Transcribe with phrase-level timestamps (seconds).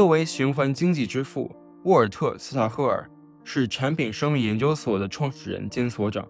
[0.00, 3.06] 作为循环经济之父，沃尔特·斯塔赫尔
[3.44, 6.26] 是产品生命研究所的创始人兼所长。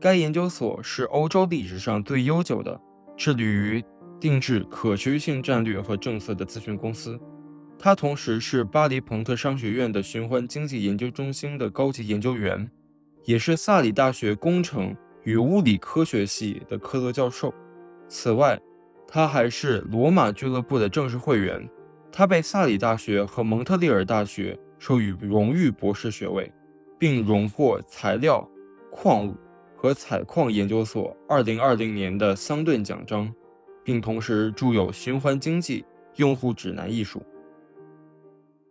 [0.00, 2.80] 该研究所是欧洲历史上最悠久的
[3.16, 3.84] 致力于
[4.18, 7.16] 定制可持续性战略和政策的咨询公司。
[7.78, 12.68] 他同时是巴黎彭特商学院的循环经济研究中心的高级研究员，
[13.22, 14.92] 也是萨里大学工程
[15.22, 17.54] 与物理科学系的科特教授。
[18.08, 18.60] 此外，
[19.06, 21.70] 他还是罗马俱乐部的正式会员。
[22.11, 26.51] 他被萨里大学和蒙特利尔大学授予荣誉博士学位，
[26.97, 28.47] 并荣获材料、
[28.91, 29.35] 矿物
[29.75, 33.31] 和采矿研究所2020年的桑顿奖章，
[33.83, 35.85] 并同时着有《循环经济
[36.15, 37.21] 用户指南》一书。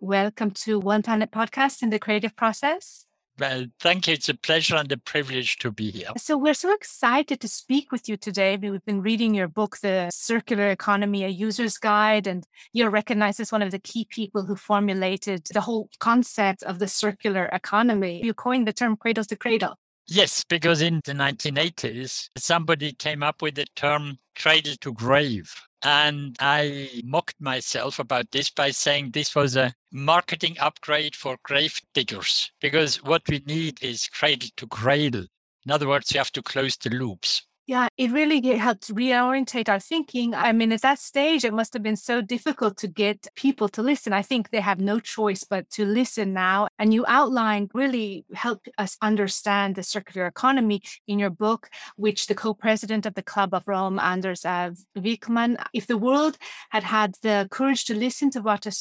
[0.01, 3.05] Welcome to One Planet Podcast in the creative process.
[3.40, 4.14] Well, thank you.
[4.14, 6.10] It's a pleasure and a privilege to be here.
[6.18, 8.58] So, we're so excited to speak with you today.
[8.58, 13.52] We've been reading your book, The Circular Economy, a User's Guide, and you're recognized as
[13.52, 18.22] one of the key people who formulated the whole concept of the circular economy.
[18.24, 19.76] You coined the term cradle to cradle.
[20.08, 25.54] Yes, because in the 1980s, somebody came up with the term cradle to grave.
[25.84, 31.82] And I mocked myself about this by saying this was a marketing upgrade for grave
[31.94, 35.26] diggers, because what we need is cradle to cradle.
[35.66, 37.44] In other words, you have to close the loops.
[37.68, 40.34] Yeah, it really helped reorientate our thinking.
[40.34, 43.84] I mean, at that stage, it must have been so difficult to get people to
[43.84, 44.14] listen.
[44.14, 46.68] I think they have no choice but to listen now.
[46.80, 52.36] And you outlined really helped us understand the circular economy in your book, which the
[52.36, 56.38] co-president of the Club of Rome, Anders uh, Wijkman, if the world
[56.72, 58.72] had had the courage to listen to Walter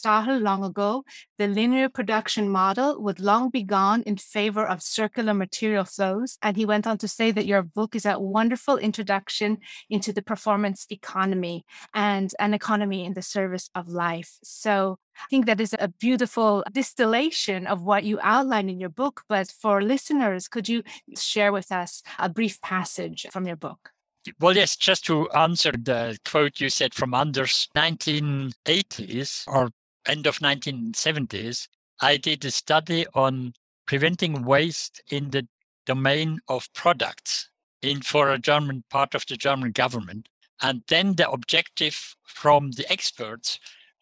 [0.40, 1.04] long ago,
[1.38, 6.38] the linear production model would long be gone in favor of circular material flows.
[6.42, 10.22] And he went on to say that your book is a wonderful introduction into the
[10.22, 11.64] performance economy
[11.94, 14.38] and an economy in the service of life.
[14.42, 19.22] So I think that is a beautiful distillation of what you outline in your book.
[19.28, 20.82] But for listeners, could you
[21.16, 23.90] share with us a brief passage from your book?
[24.38, 29.70] Well, yes, just to answer the quote you said from Anders, 1980s or
[30.06, 31.68] end of 1970s,
[32.00, 33.54] I did a study on
[33.86, 35.46] preventing waste in the
[35.86, 37.49] domain of products
[37.82, 40.28] in for a German part of the German government.
[40.62, 43.58] And then the objective from the experts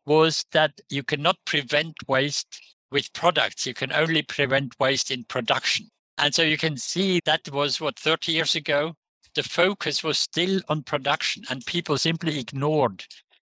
[0.06, 3.66] was that you cannot prevent waste with products.
[3.66, 5.88] You can only prevent waste in production.
[6.16, 8.94] And so you can see that was what 30 years ago,
[9.34, 13.04] the focus was still on production and people simply ignored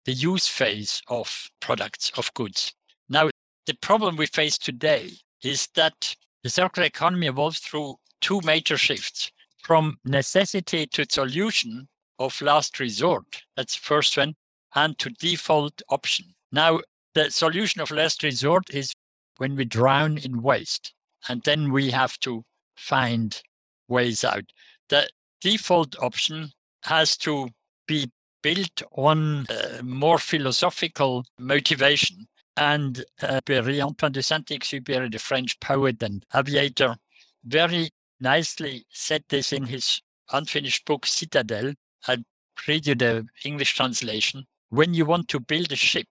[0.04, 2.74] the use phase of products, of goods.
[3.08, 3.30] Now,
[3.66, 5.10] the problem we face today
[5.42, 9.30] is that the circular economy evolves through two major shifts
[9.68, 11.86] from necessity to solution
[12.18, 13.42] of last resort.
[13.54, 14.34] That's the first one,
[14.74, 16.24] and to default option.
[16.50, 16.80] Now,
[17.14, 18.94] the solution of last resort is
[19.36, 20.94] when we drown in waste,
[21.28, 22.44] and then we have to
[22.78, 23.42] find
[23.88, 24.44] ways out.
[24.88, 25.06] The
[25.42, 26.50] default option
[26.84, 27.50] has to
[27.86, 28.10] be
[28.42, 32.26] built on a more philosophical motivation.
[32.56, 36.96] And uh, Antoine de Saint-Exupéry, the French poet and aviator,
[37.44, 37.90] very
[38.20, 40.00] nicely said this in his
[40.32, 41.74] unfinished book, Citadel.
[42.06, 42.24] I'll
[42.66, 44.46] read you the English translation.
[44.70, 46.08] When you want to build a ship,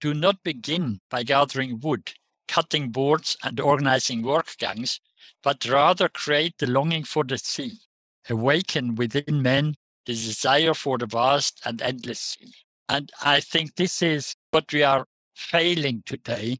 [0.00, 2.12] do not begin by gathering wood,
[2.46, 5.00] cutting boards, and organizing work gangs,
[5.42, 7.78] but rather create the longing for the sea.
[8.30, 9.74] Awaken within men
[10.06, 12.52] the desire for the vast and endless sea.
[12.88, 16.58] And I think this is what we are failing today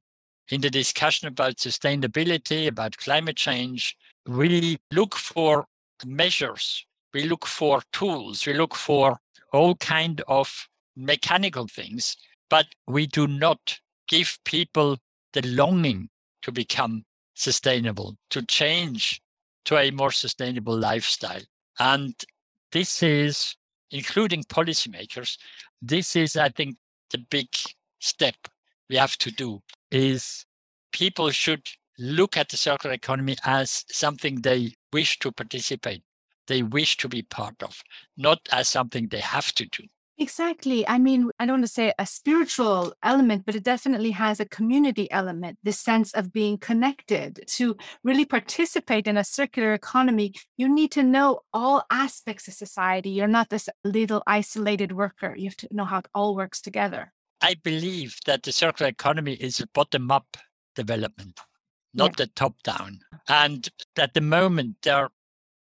[0.50, 3.96] in the discussion about sustainability, about climate change,
[4.28, 5.66] we look for
[6.04, 8.76] measures, we look for tools, we look mm.
[8.76, 9.18] for
[9.52, 12.16] all kind of mechanical things,
[12.50, 14.98] but we do not give people
[15.32, 16.08] the longing
[16.42, 19.22] to become sustainable, to change
[19.64, 21.42] to a more sustainable lifestyle.
[21.78, 22.14] And
[22.72, 23.56] this is,
[23.90, 25.38] including policymakers,
[25.80, 26.76] this is, I think,
[27.10, 27.48] the big
[28.00, 28.36] step
[28.90, 30.44] we have to do is
[30.92, 31.66] people should
[31.98, 36.02] look at the circular economy as something they wish to participate,
[36.46, 37.82] they wish to be part of,
[38.16, 39.84] not as something they have to do.
[40.20, 40.86] Exactly.
[40.88, 44.48] I mean, I don't want to say a spiritual element, but it definitely has a
[44.48, 47.44] community element, this sense of being connected.
[47.46, 53.10] To really participate in a circular economy, you need to know all aspects of society.
[53.10, 55.36] You're not this little isolated worker.
[55.36, 57.12] You have to know how it all works together.
[57.40, 60.36] I believe that the circular economy is a bottom up
[60.74, 61.38] development
[61.98, 62.24] not yeah.
[62.24, 63.00] the top down.
[63.28, 63.68] And
[63.98, 65.10] at the moment, there are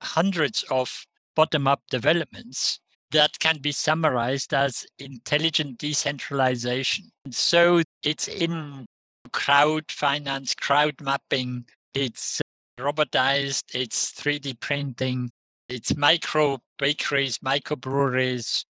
[0.01, 1.05] hundreds of
[1.35, 2.79] bottom up developments
[3.11, 7.09] that can be summarized as intelligent decentralization.
[7.31, 8.85] So it's in
[9.33, 12.39] crowd finance, crowd mapping, it's
[12.79, 15.31] robotized, it's 3D printing,
[15.67, 18.65] it's micro bakeries, micro breweries,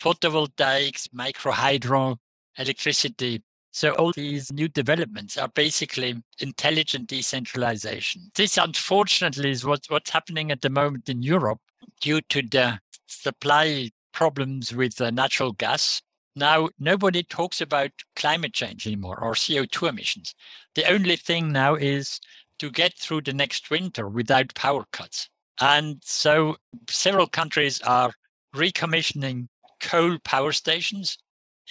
[0.00, 2.16] photovoltaics, micro hydro,
[2.56, 3.42] electricity.
[3.72, 8.30] So all these new developments are basically intelligent decentralization.
[8.34, 11.60] This, unfortunately, is what, what's happening at the moment in Europe
[12.00, 16.02] due to the supply problems with natural gas.
[16.36, 20.34] Now, nobody talks about climate change anymore or CO2 emissions.
[20.74, 22.20] The only thing now is
[22.58, 25.28] to get through the next winter without power cuts.
[25.60, 26.56] And so
[26.88, 28.12] several countries are
[28.54, 29.48] recommissioning
[29.80, 31.18] coal power stations.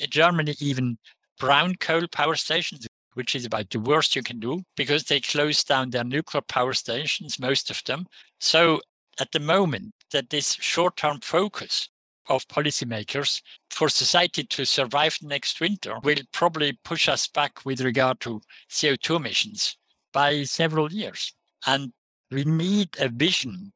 [0.10, 0.98] Germany, even
[1.40, 5.64] brown coal power stations, which is about the worst you can do because they close
[5.64, 8.06] down their nuclear power stations, most of them.
[8.40, 8.82] So
[9.20, 11.90] at the moment, that this short term focus
[12.30, 13.42] of policymakers
[13.72, 19.16] for society to survive next winter will probably push us back with regard to CO2
[19.16, 19.78] emissions
[20.14, 21.34] by several years.
[21.66, 21.92] And
[22.32, 23.72] we need a vision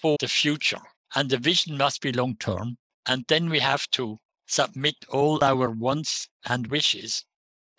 [0.00, 0.82] for the future.
[1.14, 2.76] And the vision must be long term.
[3.06, 7.24] And then we have to submit all our wants and wishes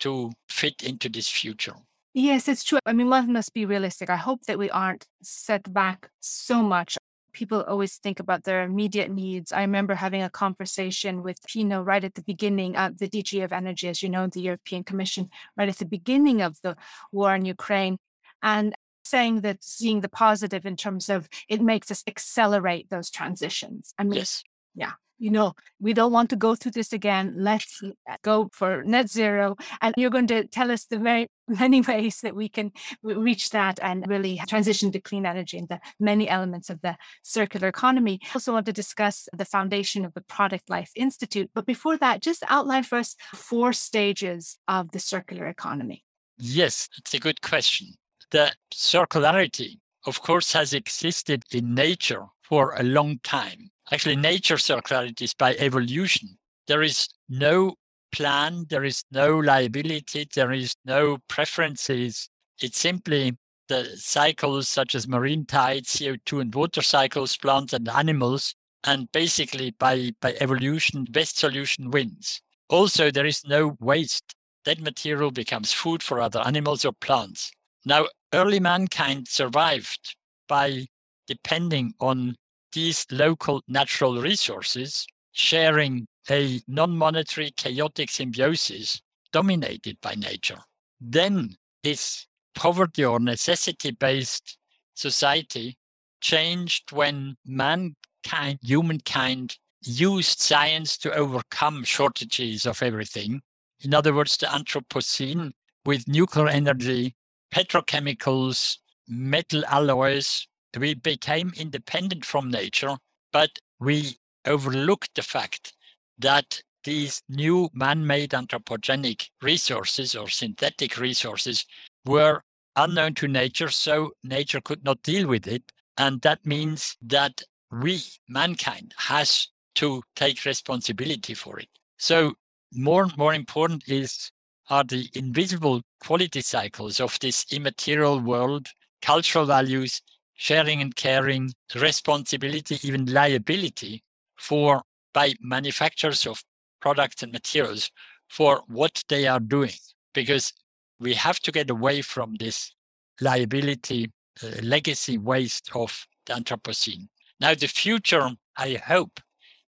[0.00, 1.74] to fit into this future.
[2.14, 2.78] Yes, it's true.
[2.86, 4.08] I mean, one must be realistic.
[4.08, 6.96] I hope that we aren't set back so much.
[7.32, 9.52] People always think about their immediate needs.
[9.52, 13.52] I remember having a conversation with Pino right at the beginning of the DG of
[13.52, 16.76] Energy, as you know, the European Commission, right at the beginning of the
[17.12, 17.98] war in Ukraine.
[18.42, 18.74] And
[19.04, 23.94] saying that seeing the positive in terms of it makes us accelerate those transitions.
[23.98, 24.42] I mean, Yes.
[24.74, 27.34] yeah, you know, we don't want to go through this again.
[27.38, 29.56] Let's uh, go for net zero.
[29.80, 32.72] And you're going to tell us the very many ways that we can
[33.02, 37.68] reach that and really transition to clean energy and the many elements of the circular
[37.68, 38.20] economy.
[38.34, 41.50] Also want to discuss the foundation of the Product Life Institute.
[41.54, 46.04] But before that, just outline for us four stages of the circular economy.
[46.38, 47.94] Yes, it's a good question.
[48.30, 53.70] The circularity, of course, has existed in nature for a long time.
[53.92, 56.36] Actually, nature circularity is by evolution.
[56.66, 57.74] There is no
[58.10, 62.28] plan, there is no liability, there is no preferences.
[62.60, 63.36] It's simply
[63.68, 68.54] the cycles such as marine tides, CO2 and water cycles, plants and animals.
[68.84, 72.40] And basically, by, by evolution, the best solution wins.
[72.68, 74.34] Also, there is no waste.
[74.64, 77.52] That material becomes food for other animals or plants.
[77.84, 80.16] Now, early mankind survived
[80.48, 80.86] by
[81.28, 82.36] depending on
[82.76, 89.00] these local natural resources, sharing a non monetary chaotic symbiosis
[89.32, 90.58] dominated by nature.
[91.00, 94.58] Then this poverty or necessity based
[94.94, 95.78] society
[96.20, 103.40] changed when mankind, humankind, used science to overcome shortages of everything.
[103.80, 105.52] In other words, the Anthropocene
[105.86, 107.14] with nuclear energy,
[107.54, 108.76] petrochemicals,
[109.08, 110.46] metal alloys,
[110.76, 112.96] we became independent from nature,
[113.32, 113.50] but
[113.80, 115.74] we overlooked the fact
[116.18, 121.66] that these new man made anthropogenic resources or synthetic resources
[122.04, 122.42] were
[122.76, 125.72] unknown to nature, so nature could not deal with it.
[125.98, 131.68] And that means that we, mankind, has to take responsibility for it.
[131.98, 132.34] So
[132.72, 134.30] more and more important is
[134.68, 138.68] are the invisible quality cycles of this immaterial world,
[139.00, 140.02] cultural values,
[140.36, 144.02] sharing and caring, responsibility, even liability
[144.36, 146.42] for by manufacturers of
[146.80, 147.90] products and materials
[148.28, 149.72] for what they are doing.
[150.14, 150.52] Because
[151.00, 152.72] we have to get away from this
[153.20, 154.12] liability,
[154.42, 157.08] uh, legacy waste of the Anthropocene.
[157.40, 159.20] Now, the future, I hope,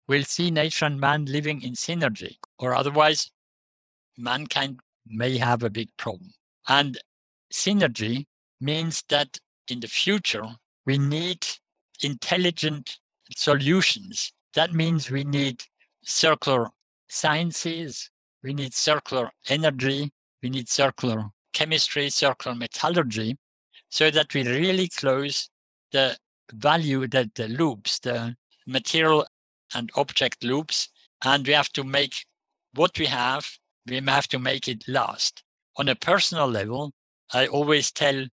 [0.06, 3.30] will see nature and man living in synergy, or otherwise,
[4.16, 6.32] mankind may have a big problem.
[6.66, 6.98] And
[7.52, 8.26] synergy
[8.60, 9.38] means that
[9.70, 10.46] in the future,
[10.86, 11.46] we need
[12.02, 12.98] intelligent
[13.36, 14.32] solutions.
[14.54, 15.62] That means we need
[16.02, 16.70] circular
[17.08, 18.10] sciences,
[18.42, 20.10] we need circular energy,
[20.42, 23.36] we need circular chemistry, circular metallurgy,
[23.90, 25.48] so that we really close
[25.92, 26.16] the
[26.52, 28.34] value that the loops, the
[28.66, 29.26] material
[29.74, 30.88] and object loops,
[31.24, 32.24] and we have to make
[32.74, 33.46] what we have,
[33.86, 35.42] we have to make it last.
[35.76, 36.92] On a personal level,
[37.32, 38.26] I always tell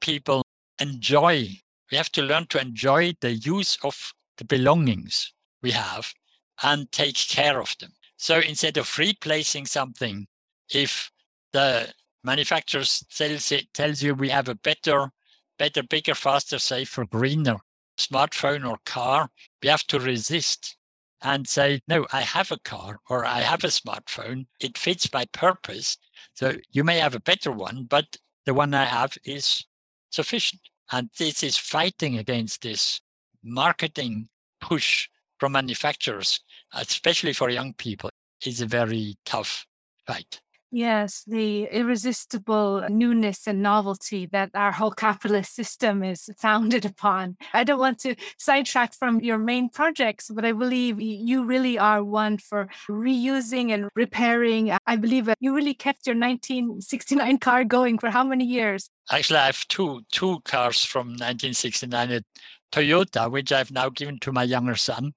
[0.00, 0.42] people
[0.80, 1.48] enjoy.
[1.90, 6.12] We have to learn to enjoy the use of the belongings we have
[6.62, 7.92] and take care of them.
[8.16, 10.26] So instead of replacing something,
[10.70, 11.10] if
[11.52, 11.92] the
[12.24, 15.10] manufacturer tells, it, tells you we have a better,
[15.58, 17.58] better, bigger, faster, safer, greener
[17.98, 19.28] smartphone or car,
[19.62, 20.76] we have to resist
[21.22, 24.46] and say, no, I have a car or I have a smartphone.
[24.60, 25.96] It fits my purpose.
[26.34, 29.64] So you may have a better one, but the one I have is
[30.12, 30.62] sufficient.
[30.92, 33.00] And this is fighting against this
[33.42, 34.28] marketing
[34.60, 36.40] push from manufacturers,
[36.72, 38.10] especially for young people,
[38.46, 39.66] is a very tough
[40.06, 40.40] fight.
[40.74, 47.36] Yes, the irresistible newness and novelty that our whole capitalist system is founded upon.
[47.52, 52.02] I don't want to sidetrack from your main projects, but I believe you really are
[52.02, 54.74] one for reusing and repairing.
[54.86, 58.88] I believe uh, you really kept your 1969 car going for how many years?
[59.10, 62.24] Actually, I have two two cars from 1969 at
[62.72, 65.12] Toyota, which I've now given to my younger son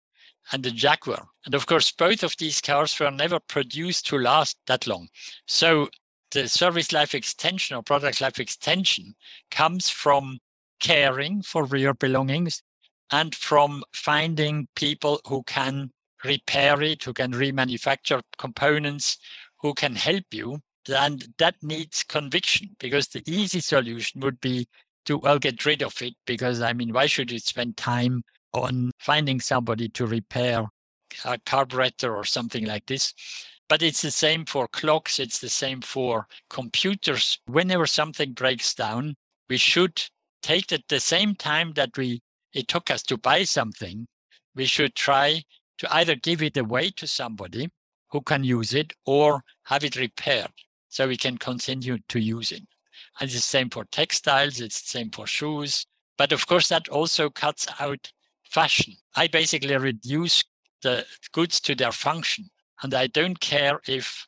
[0.52, 1.28] and the Jaguar.
[1.46, 5.10] And of course, both of these cars were never produced to last that long.
[5.48, 5.90] So
[6.32, 9.16] the service life extension or product life extension
[9.52, 10.40] comes from
[10.80, 12.62] caring for your belongings
[13.12, 15.92] and from finding people who can
[16.24, 19.18] repair it, who can remanufacture components,
[19.62, 20.60] who can help you.
[20.88, 24.68] And that needs conviction because the easy solution would be
[25.06, 28.24] to well get rid of it because I mean, why should you spend time
[28.56, 30.66] on finding somebody to repair
[31.24, 33.14] a carburetor or something like this.
[33.68, 37.40] But it's the same for clocks, it's the same for computers.
[37.48, 39.16] Whenever something breaks down,
[39.50, 40.04] we should
[40.42, 42.22] take it the same time that we
[42.56, 44.08] it took us to buy something,
[44.56, 45.44] we should try
[45.78, 47.70] to either give it away to somebody
[48.12, 50.54] who can use it or have it repaired
[50.88, 52.64] so we can continue to use it.
[53.20, 55.86] And it's the same for textiles, it's the same for shoes.
[56.18, 58.14] But of course, that also cuts out
[58.56, 58.94] fashion.
[59.18, 60.42] I basically reduce
[60.82, 62.46] the goods to their function.
[62.82, 64.26] And I don't care if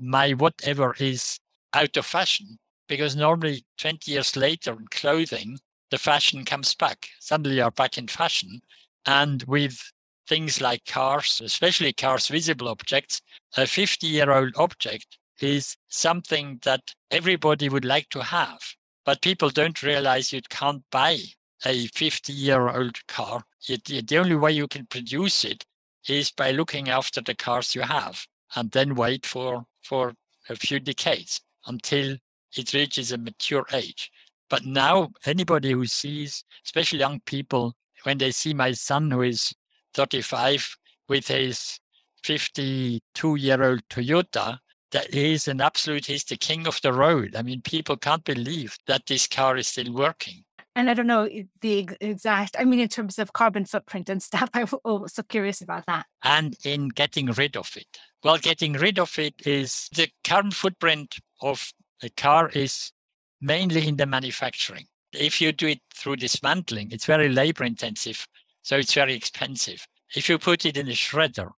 [0.00, 1.38] my whatever is
[1.74, 2.58] out of fashion,
[2.88, 5.58] because normally 20 years later in clothing,
[5.92, 7.08] the fashion comes back.
[7.20, 8.60] Suddenly you're back in fashion.
[9.06, 9.78] And with
[10.26, 13.22] things like cars, especially cars visible objects,
[13.56, 16.82] a 50 year old object is something that
[17.12, 18.58] everybody would like to have.
[19.04, 21.18] But people don't realize you can't buy
[21.64, 23.44] a 50 year old car.
[23.66, 25.64] the only way you can produce it
[26.08, 30.14] is by looking after the cars you have and then wait for, for
[30.48, 32.16] a few decades until
[32.56, 34.10] it reaches a mature age.
[34.48, 37.74] But now, anybody who sees, especially young people,
[38.04, 39.52] when they see my son who is
[39.94, 40.76] 35
[41.08, 41.78] with his
[42.22, 44.58] 52 year old Toyota,
[44.92, 47.36] that is an absolute, he's the king of the road.
[47.36, 50.44] I mean, people can't believe that this car is still working
[50.74, 51.28] and I don't know
[51.60, 55.60] the exact, I mean, in terms of carbon footprint and stuff, I'm also oh, curious
[55.60, 56.06] about that.
[56.22, 57.98] And in getting rid of it.
[58.22, 61.72] Well, getting rid of it is the carbon footprint of
[62.02, 62.92] a car is
[63.40, 64.86] mainly in the manufacturing.
[65.12, 68.26] If you do it through dismantling, it's very labor intensive.
[68.62, 69.86] So it's very expensive.
[70.14, 71.50] If you put it in a shredder,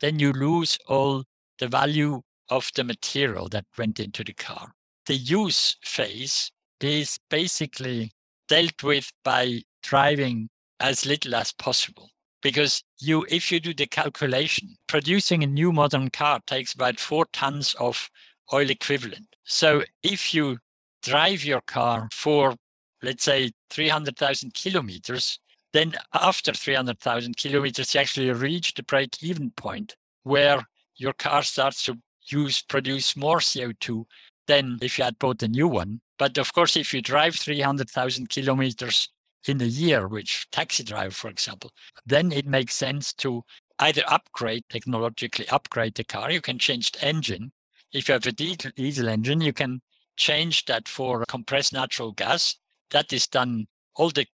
[0.00, 1.24] then you lose all
[1.58, 4.72] the value of the material that went into the car.
[5.06, 8.12] The use phase is basically
[8.48, 10.48] dealt with by driving
[10.80, 12.10] as little as possible.
[12.42, 17.26] Because you, if you do the calculation, producing a new modern car takes about four
[17.32, 18.08] tons of
[18.52, 19.26] oil equivalent.
[19.44, 20.58] So if you
[21.02, 22.54] drive your car for,
[23.02, 25.40] let's say, 300,000 kilometers,
[25.72, 31.82] then after 300,000 kilometers, you actually reach the break even point where your car starts
[31.84, 31.98] to
[32.30, 34.04] use, produce more CO2
[34.48, 36.00] than if you had bought a new one.
[36.18, 39.08] But of course, if you drive 300,000 kilometers
[39.46, 41.70] in a year, which taxi driver, for example,
[42.04, 43.44] then it makes sense to
[43.78, 46.32] either upgrade, technologically upgrade the car.
[46.32, 47.52] You can change the engine.
[47.92, 49.80] If you have a diesel engine, you can
[50.16, 52.56] change that for compressed natural gas.
[52.90, 53.68] That is done.
[53.94, 54.26] All the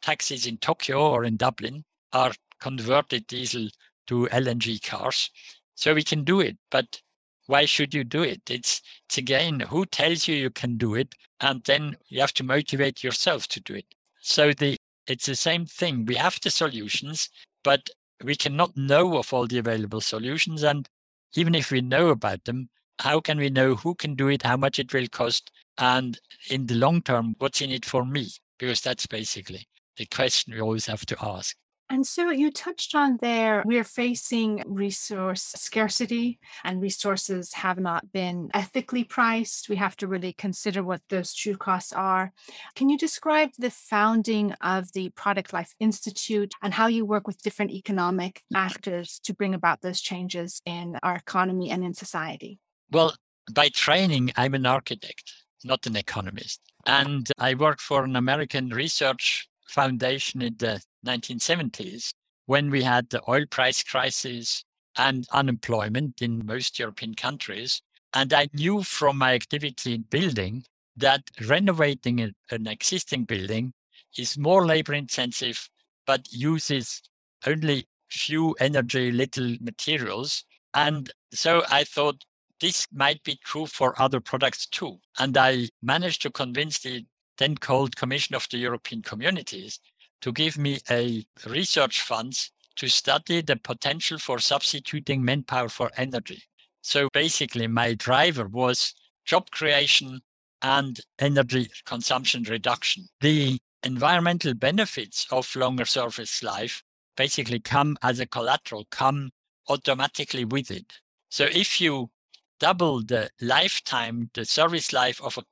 [0.00, 3.68] taxis in Tokyo or in Dublin are converted diesel
[4.06, 5.30] to LNG cars.
[5.74, 6.56] So we can do it.
[6.70, 7.02] But
[7.46, 8.42] why should you do it?
[8.50, 11.14] It's, it's again, who tells you you can do it?
[11.40, 13.86] And then you have to motivate yourself to do it.
[14.20, 14.76] So the,
[15.06, 16.04] it's the same thing.
[16.04, 17.28] We have the solutions,
[17.62, 17.88] but
[18.24, 20.62] we cannot know of all the available solutions.
[20.62, 20.88] And
[21.34, 24.56] even if we know about them, how can we know who can do it, how
[24.56, 28.30] much it will cost, and in the long term, what's in it for me?
[28.58, 31.54] Because that's basically the question we always have to ask.
[31.88, 38.50] And so you touched on there, we're facing resource scarcity and resources have not been
[38.54, 39.68] ethically priced.
[39.68, 42.32] We have to really consider what those true costs are.
[42.74, 47.42] Can you describe the founding of the Product Life Institute and how you work with
[47.42, 52.58] different economic actors to bring about those changes in our economy and in society?
[52.90, 53.14] Well,
[53.52, 55.32] by training, I'm an architect,
[55.64, 56.60] not an economist.
[56.84, 62.12] And I work for an American research foundation in the 1970s.
[62.46, 64.64] when we had the oil price crisis
[64.96, 67.82] and unemployment in most European countries.
[68.14, 70.64] And I knew from my activity in building
[70.96, 73.72] that renovating an existing building
[74.16, 75.68] is more labor intensive,
[76.06, 77.02] but uses
[77.46, 80.44] only few energy, little materials.
[80.72, 82.24] And so I thought
[82.60, 84.98] this might be true for other products too.
[85.18, 87.04] And I managed to convince the
[87.38, 89.78] then called Commission of the European Communities
[90.26, 96.42] to give me a research funds to study the potential for substituting manpower for energy.
[96.82, 98.92] So basically, my driver was
[99.24, 100.22] job creation
[100.62, 103.06] and energy consumption reduction.
[103.20, 106.82] The environmental benefits of longer service life
[107.16, 109.30] basically come as a collateral, come
[109.68, 110.92] automatically with it.
[111.28, 112.10] So if you
[112.58, 115.44] double the lifetime, the service life of a,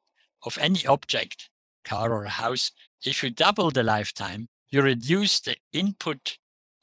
[0.45, 1.49] of any object,
[1.85, 2.73] car or house,
[3.05, 6.37] if you double the lifetime, you reduce the input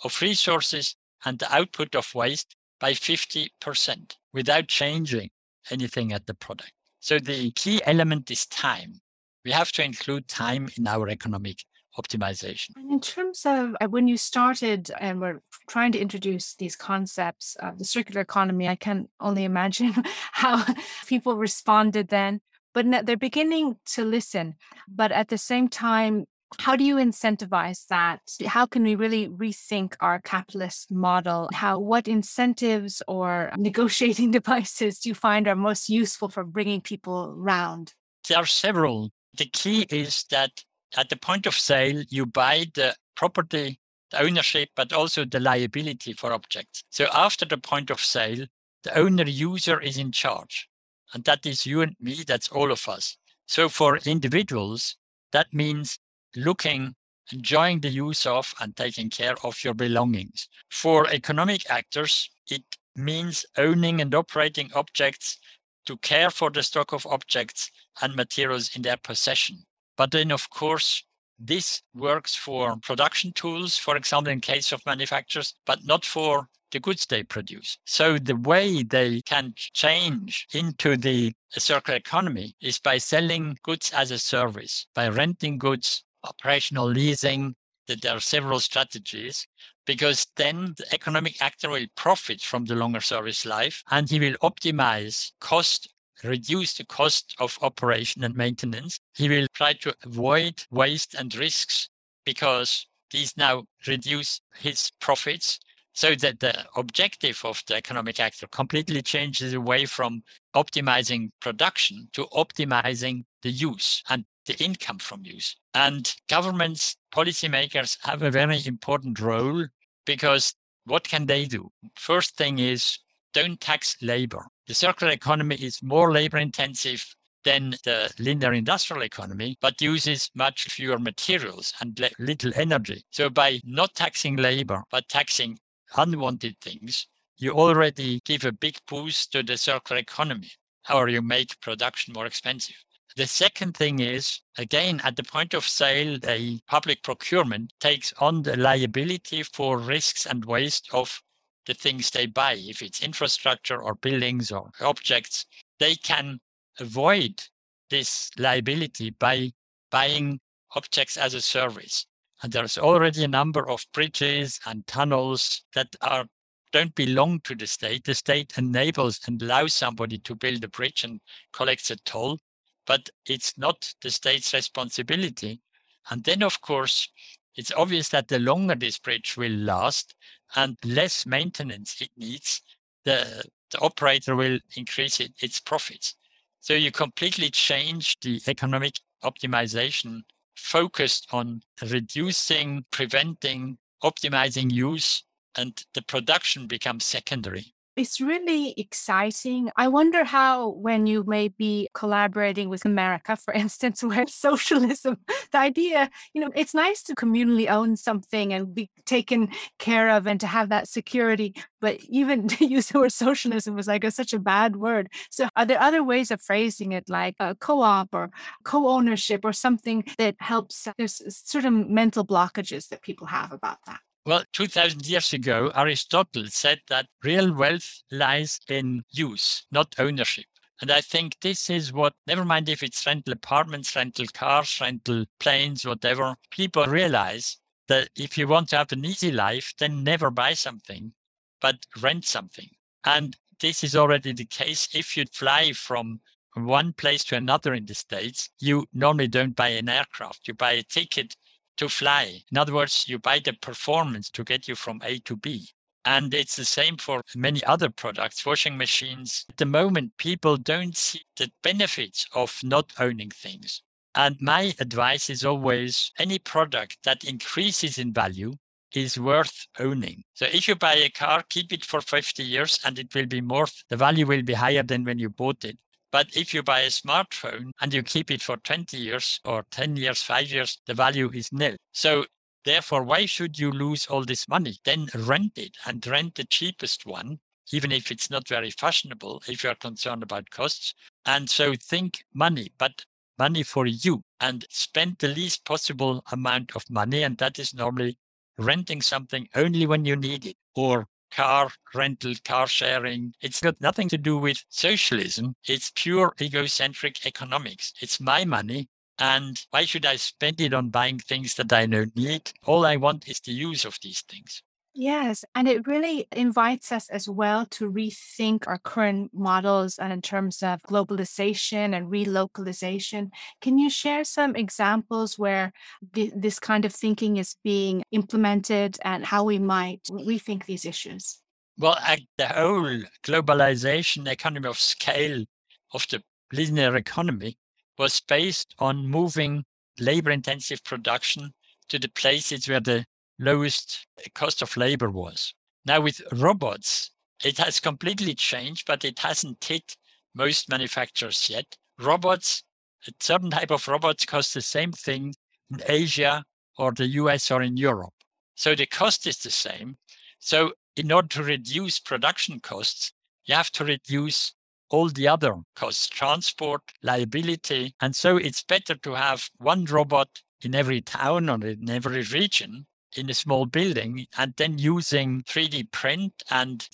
[0.05, 0.95] of resources
[1.25, 5.29] and the output of waste by 50% without changing
[5.69, 6.71] anything at the product.
[7.01, 9.01] So the key element is time.
[9.43, 11.65] We have to include time in our economic
[11.99, 12.69] optimization.
[12.77, 17.57] And in terms of uh, when you started and were trying to introduce these concepts
[17.59, 19.93] of the circular economy, I can only imagine
[20.31, 20.63] how
[21.07, 22.39] people responded then.
[22.73, 24.55] But they're beginning to listen.
[24.87, 26.25] But at the same time,
[26.59, 28.21] how do you incentivize that?
[28.45, 31.49] How can we really rethink our capitalist model?
[31.53, 37.33] How what incentives or negotiating devices do you find are most useful for bringing people
[37.35, 37.93] round?
[38.27, 39.11] There are several.
[39.37, 40.63] The key is that
[40.97, 43.79] at the point of sale, you buy the property,
[44.11, 46.83] the ownership, but also the liability for objects.
[46.89, 48.45] So after the point of sale,
[48.83, 50.67] the owner user is in charge.
[51.13, 53.17] And that is you and me, that's all of us.
[53.47, 54.97] So for individuals,
[55.31, 55.99] that means
[56.35, 56.95] looking,
[57.31, 60.47] enjoying the use of, and taking care of your belongings.
[60.69, 62.63] For economic actors, it
[62.95, 65.39] means owning and operating objects
[65.85, 67.71] to care for the stock of objects
[68.01, 69.63] and materials in their possession.
[69.97, 71.03] But then, of course,
[71.39, 76.79] this works for production tools, for example, in case of manufacturers, but not for the
[76.79, 77.77] goods they produce.
[77.85, 84.11] So the way they can change into the circular economy is by selling goods as
[84.11, 87.55] a service, by renting goods operational leasing,
[87.87, 89.47] that there are several strategies
[89.85, 94.35] because then the economic actor will profit from the longer service life and he will
[94.43, 95.89] optimize cost
[96.23, 98.99] reduce the cost of operation and maintenance.
[99.15, 101.89] He will try to avoid waste and risks
[102.25, 105.59] because these now reduce his profits
[105.93, 110.23] so that the objective of the economic actor completely changes away from
[110.55, 115.55] optimizing production to optimizing the use and the income from use.
[115.73, 119.67] And governments, policymakers have a very important role
[120.05, 121.71] because what can they do?
[121.95, 122.97] First thing is
[123.33, 124.47] don't tax labor.
[124.67, 127.05] The circular economy is more labor intensive
[127.43, 133.03] than the linear industrial economy, but uses much fewer materials and little energy.
[133.09, 135.59] So by not taxing labor, but taxing
[135.95, 140.51] unwanted things, you already give a big boost to the circular economy,
[140.93, 142.75] or you make production more expensive.
[143.17, 148.41] The second thing is, again, at the point of sale, a public procurement takes on
[148.43, 151.21] the liability for risks and waste of
[151.65, 152.53] the things they buy.
[152.53, 155.45] If it's infrastructure or buildings or objects,
[155.79, 156.39] they can
[156.79, 157.43] avoid
[157.89, 159.51] this liability by
[159.89, 160.39] buying
[160.75, 162.05] objects as a service.
[162.41, 166.25] And there's already a number of bridges and tunnels that are
[166.71, 168.05] don't belong to the state.
[168.05, 171.19] The state enables and allows somebody to build a bridge and
[171.51, 172.39] collects a toll
[172.85, 175.61] but it's not the state's responsibility.
[176.09, 177.09] And then, of course,
[177.55, 180.15] it's obvious that the longer this bridge will last
[180.55, 182.61] and less maintenance it needs,
[183.05, 186.15] the, the operator will increase it, its profits.
[186.59, 190.21] So you completely change the economic optimization
[190.55, 195.23] focused on reducing, preventing, optimizing use,
[195.57, 199.69] and the production becomes secondary it's really exciting.
[199.75, 205.17] I wonder how, when you may be collaborating with America, for instance, where socialism,
[205.51, 209.49] the idea, you know, it's nice to communally own something and be taken
[209.79, 211.53] care of and to have that security.
[211.79, 215.09] But even to use the word socialism was like a, such a bad word.
[215.29, 218.29] So, are there other ways of phrasing it, like uh, a co op or
[218.63, 220.87] co ownership or something that helps?
[220.87, 223.99] Uh, there's uh, certain mental blockages that people have about that.
[224.23, 230.45] Well, 2000 years ago, Aristotle said that real wealth lies in use, not ownership.
[230.79, 235.25] And I think this is what, never mind if it's rental apartments, rental cars, rental
[235.39, 237.57] planes, whatever, people realize
[237.87, 241.13] that if you want to have an easy life, then never buy something,
[241.59, 242.69] but rent something.
[243.03, 244.87] And this is already the case.
[244.93, 246.21] If you fly from
[246.53, 250.47] one place to another in the States, you normally don't buy an aircraft.
[250.47, 251.35] You buy a ticket
[251.81, 252.43] to fly.
[252.51, 255.69] In other words, you buy the performance to get you from A to B.
[256.05, 259.45] And it's the same for many other products, washing machines.
[259.49, 263.81] At the moment, people don't see the benefits of not owning things.
[264.13, 268.53] And my advice is always any product that increases in value
[268.93, 270.23] is worth owning.
[270.33, 273.41] So if you buy a car, keep it for 50 years and it will be
[273.41, 275.77] more, the value will be higher than when you bought it.
[276.11, 279.95] But if you buy a smartphone and you keep it for 20 years or 10
[279.95, 281.77] years, five years, the value is nil.
[281.93, 282.25] So
[282.65, 284.77] therefore, why should you lose all this money?
[284.83, 287.39] Then rent it and rent the cheapest one,
[287.71, 290.93] even if it's not very fashionable, if you're concerned about costs.
[291.25, 293.05] And so think money, but
[293.39, 297.23] money for you and spend the least possible amount of money.
[297.23, 298.17] And that is normally
[298.57, 303.33] renting something only when you need it or car rental, car sharing.
[303.41, 305.55] It's got nothing to do with socialism.
[305.67, 307.93] It's pure egocentric economics.
[308.01, 308.89] It's my money.
[309.17, 312.51] And why should I spend it on buying things that I don't need?
[312.65, 314.63] All I want is the use of these things.
[314.93, 320.21] Yes, and it really invites us as well to rethink our current models and in
[320.21, 323.29] terms of globalization and relocalization.
[323.61, 325.71] Can you share some examples where
[326.13, 331.39] th- this kind of thinking is being implemented and how we might rethink these issues?
[331.77, 331.97] Well,
[332.37, 335.45] the whole globalization economy of scale
[335.93, 337.57] of the linear economy
[337.97, 339.63] was based on moving
[339.99, 341.53] labor intensive production
[341.87, 343.05] to the places where the
[343.41, 345.53] lowest cost of labor was.
[345.85, 347.11] Now, with robots,
[347.43, 349.97] it has completely changed, but it hasn't hit
[350.35, 351.75] most manufacturers yet.
[351.99, 352.63] Robots,
[353.07, 355.33] a certain type of robots cost the same thing
[355.71, 356.45] in Asia
[356.77, 358.13] or the US or in Europe.
[358.55, 359.97] So the cost is the same.
[360.39, 363.11] So, in order to reduce production costs,
[363.45, 364.53] you have to reduce
[364.89, 367.95] all the other costs, transport, liability.
[368.01, 372.85] And so it's better to have one robot in every town or in every region
[373.15, 376.87] in a small building and then using 3D print and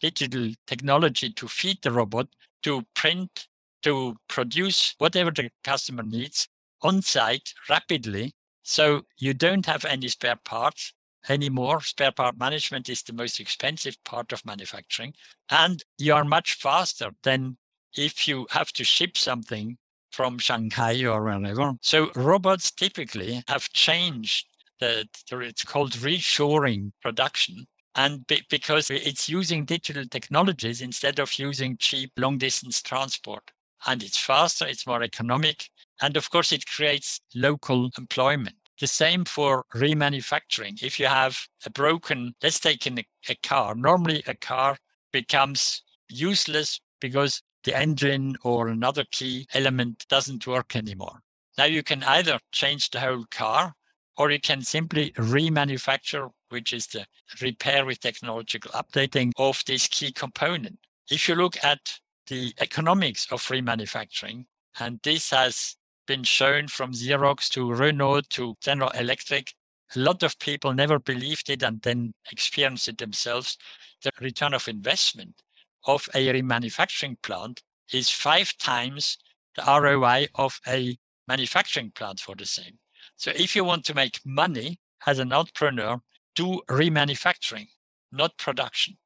[0.00, 2.28] digital technology to feed the robot
[2.62, 3.46] to print,
[3.82, 6.48] to produce whatever the customer needs
[6.82, 8.32] on site rapidly.
[8.62, 10.92] So you don't have any spare parts
[11.28, 11.80] anymore.
[11.80, 15.14] Spare part management is the most expensive part of manufacturing.
[15.50, 17.56] And you are much faster than
[17.96, 19.78] if you have to ship something
[20.10, 21.74] from Shanghai or wherever.
[21.82, 24.46] So robots typically have changed
[24.80, 27.66] the, it's called reshoring production.
[27.94, 33.50] And be, because it's using digital technologies instead of using cheap long distance transport.
[33.86, 35.68] And it's faster, it's more economic.
[36.00, 38.56] And of course, it creates local employment.
[38.80, 40.82] The same for remanufacturing.
[40.82, 44.76] If you have a broken, let's take in a, a car, normally a car
[45.12, 51.20] becomes useless because the engine or another key element doesn't work anymore.
[51.56, 53.74] Now you can either change the whole car
[54.18, 57.06] or you can simply remanufacture, which is the
[57.40, 60.78] repair with technological updating of this key component.
[61.08, 64.46] If you look at the economics of remanufacturing,
[64.80, 65.76] and this has
[66.06, 69.54] been shown from Xerox to Renault to General Electric,
[69.94, 73.56] a lot of people never believed it and then experienced it themselves.
[74.02, 75.42] The return of investment
[75.86, 79.16] of a remanufacturing plant is five times
[79.56, 82.78] the ROI of a manufacturing plant for the same.
[83.16, 86.00] So if you want to make money as an entrepreneur,
[86.34, 87.68] do remanufacturing,
[88.12, 88.96] not production.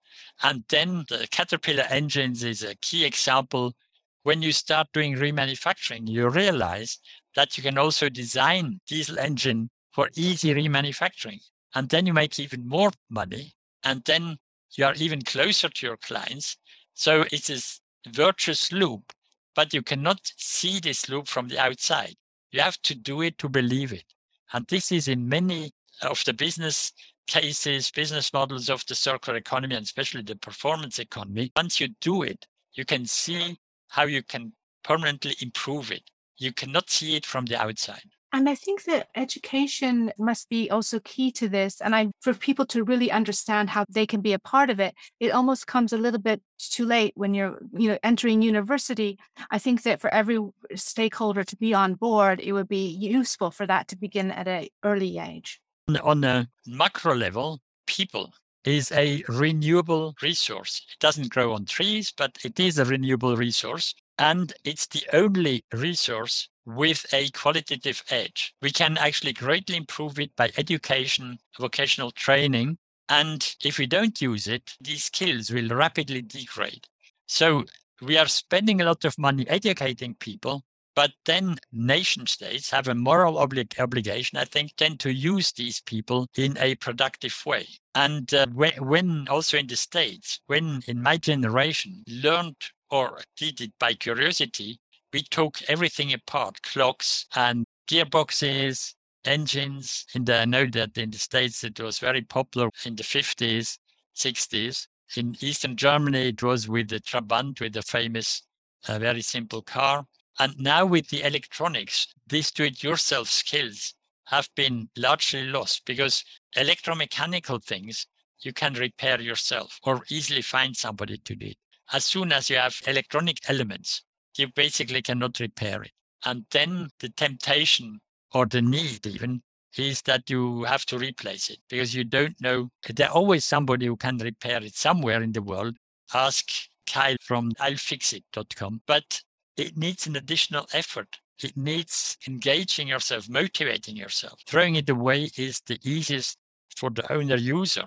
[0.42, 3.74] And then the Caterpillar engines is a key example.
[4.22, 6.98] When you start doing remanufacturing, you realize
[7.34, 11.40] that you can also design diesel engine for easy remanufacturing.
[11.74, 13.54] And then you make even more money.
[13.82, 14.36] And then
[14.76, 16.56] you are even closer to your clients.
[16.94, 19.12] So it's a virtuous loop,
[19.54, 22.14] but you cannot see this loop from the outside.
[22.52, 24.04] You have to do it to believe it.
[24.52, 26.92] And this is in many of the business
[27.26, 31.50] cases, business models of the circular economy, and especially the performance economy.
[31.56, 34.52] Once you do it, you can see how you can
[34.84, 36.02] permanently improve it.
[36.36, 38.10] You cannot see it from the outside.
[38.35, 41.83] And I think that education must be also key to this.
[41.83, 44.95] And I, for people to really understand how they can be a part of it,
[45.21, 49.18] it almost comes a little bit too late when you're, you know, entering university.
[49.51, 50.38] I think that for every
[50.75, 54.68] stakeholder to be on board, it would be useful for that to begin at an
[54.83, 55.61] early age.
[56.03, 58.33] On a macro level, people
[58.64, 60.87] is a renewable resource.
[60.90, 63.95] It doesn't grow on trees, but it is a renewable resource.
[64.18, 68.55] And it's the only resource with a qualitative edge.
[68.62, 72.79] We can actually greatly improve it by education, vocational training.
[73.09, 76.87] And if we don't use it, these skills will rapidly degrade.
[77.27, 77.64] So
[78.01, 82.94] we are spending a lot of money educating people, but then nation states have a
[82.94, 87.66] moral obli- obligation, I think, then to use these people in a productive way.
[87.94, 92.57] And uh, when, when also in the States, when in my generation learned
[92.90, 94.79] or did it by curiosity,
[95.12, 98.94] we took everything apart clocks and gearboxes,
[99.25, 100.07] engines.
[100.14, 103.79] And I know that in the States it was very popular in the 50s,
[104.16, 104.87] 60s.
[105.16, 108.42] In Eastern Germany, it was with the Trabant, with the famous,
[108.88, 110.07] uh, very simple car.
[110.38, 113.94] And now with the electronics, these do it yourself skills
[114.27, 116.25] have been largely lost because
[116.57, 118.07] electromechanical things
[118.40, 121.57] you can repair yourself or easily find somebody to do it.
[121.92, 124.03] As soon as you have electronic elements,
[124.37, 125.92] you basically cannot repair it.
[126.25, 126.85] And then hmm.
[127.01, 128.01] the temptation
[128.33, 129.42] or the need even
[129.77, 132.68] is that you have to replace it because you don't know.
[132.88, 135.77] There's always somebody who can repair it somewhere in the world.
[136.12, 136.51] Ask
[136.87, 138.83] Kyle from iFixit.com.
[138.87, 139.23] But
[139.57, 141.18] it needs an additional effort.
[141.42, 144.40] It needs engaging yourself, motivating yourself.
[144.47, 146.37] Throwing it away is the easiest
[146.77, 147.85] for the owner user,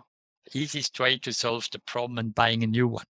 [0.51, 3.05] the easiest way to solve the problem and buying a new one.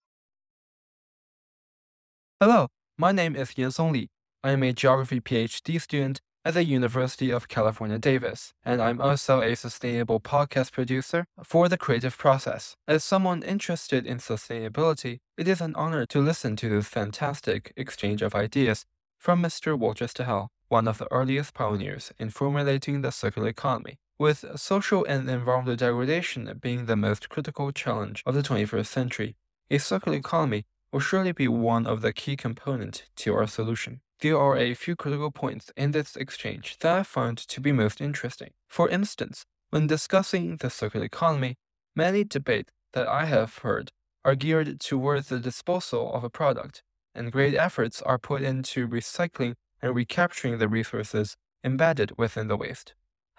[2.40, 4.08] Hello, my name is Yansong Li.
[4.42, 9.42] I am a geography PhD student at the University of California, Davis, and I'm also
[9.42, 12.78] a sustainable podcast producer for the creative process.
[12.88, 18.22] As someone interested in sustainability, it is an honor to listen to this fantastic exchange
[18.22, 18.86] of ideas
[19.18, 19.78] from Mr.
[19.78, 23.98] Walter Stahel, one of the earliest pioneers in formulating the circular economy.
[24.18, 29.36] With social and environmental degradation being the most critical challenge of the 21st century,
[29.70, 34.00] a circular economy will surely be one of the key components to our solution.
[34.22, 38.00] There are a few critical points in this exchange that I found to be most
[38.00, 38.52] interesting.
[38.70, 41.58] For instance, when discussing the circular economy,
[41.98, 43.92] many debates that I have heard
[44.24, 46.82] are geared towards the disposal of a product,
[47.14, 52.94] and great efforts are put into recycling and recapturing the resources embedded within the waste.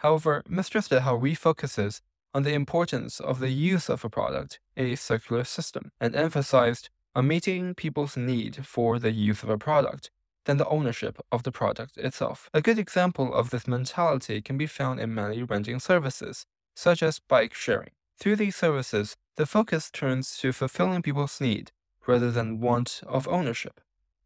[0.05, 0.83] However, Mr.
[0.83, 2.03] Stahel refocuses
[2.35, 6.91] on the importance of the use of a product in a circular system and emphasized
[7.23, 10.11] meeting people's need for the use of a product
[10.45, 12.49] than the ownership of the product itself.
[12.55, 17.19] A good example of this mentality can be found in many renting services, such as
[17.19, 17.91] bike sharing.
[18.19, 21.73] Through these services, the focus turns to fulfilling people's need
[22.07, 23.81] rather than want of ownership,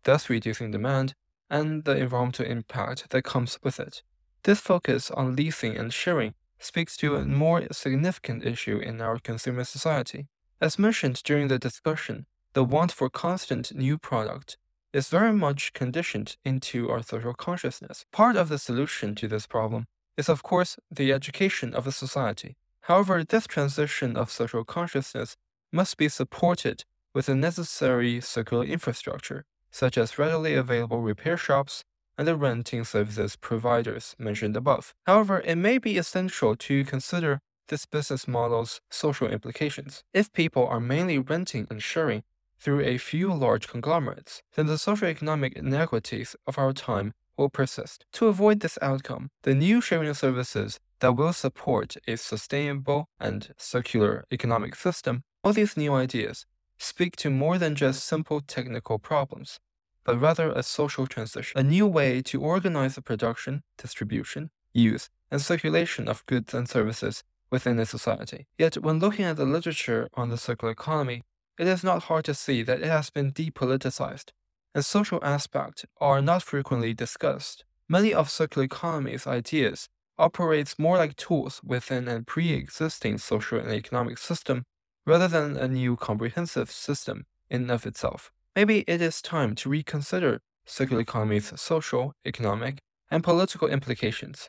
[0.05, 1.15] thus reducing demand
[1.49, 4.03] and the environmental impact that comes with it.
[4.45, 9.65] This focus on leasing and sharing speaks to a more significant issue in our consumer
[9.65, 10.29] society.
[10.61, 14.57] As mentioned during the discussion, the want for constant new product
[14.93, 18.05] is very much conditioned into our social consciousness.
[18.11, 19.87] Part of the solution to this problem
[20.17, 22.57] is, of course, the education of the society.
[22.83, 25.37] However, this transition of social consciousness
[25.73, 26.85] must be supported
[27.15, 31.85] with the necessary circular infrastructure, such as readily available repair shops
[32.19, 34.93] and the renting services providers mentioned above.
[35.07, 40.03] However, it may be essential to consider this business model's social implications.
[40.13, 42.25] If people are mainly renting and sharing
[42.61, 48.05] through a few large conglomerates, then the socioeconomic inequities of our time will persist.
[48.13, 53.55] To avoid this outcome, the new sharing of services that will support a sustainable and
[53.57, 56.45] circular economic system, all these new ideas
[56.77, 59.59] speak to more than just simple technical problems,
[60.05, 65.41] but rather a social transition, a new way to organize the production, distribution, use, and
[65.41, 68.47] circulation of goods and services within a society.
[68.59, 71.23] Yet, when looking at the literature on the circular economy,
[71.61, 74.31] it is not hard to see that it has been depoliticized,
[74.75, 77.65] and social aspects are not frequently discussed.
[77.87, 79.87] Many of circular economy's ideas
[80.19, 84.65] operates more like tools within a pre-existing social and economic system
[85.05, 88.33] rather than a new comprehensive system in of itself.
[88.57, 92.79] Maybe it is time to reconsider circular economy's social, economic,
[93.11, 94.49] and political implications,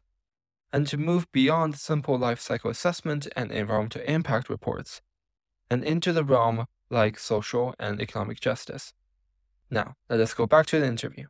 [0.71, 5.01] and to move beyond simple life cycle assessment and environmental impact reports,
[5.69, 8.93] and into the realm like social and economic justice.
[9.69, 11.27] Now, let us go back to the interview.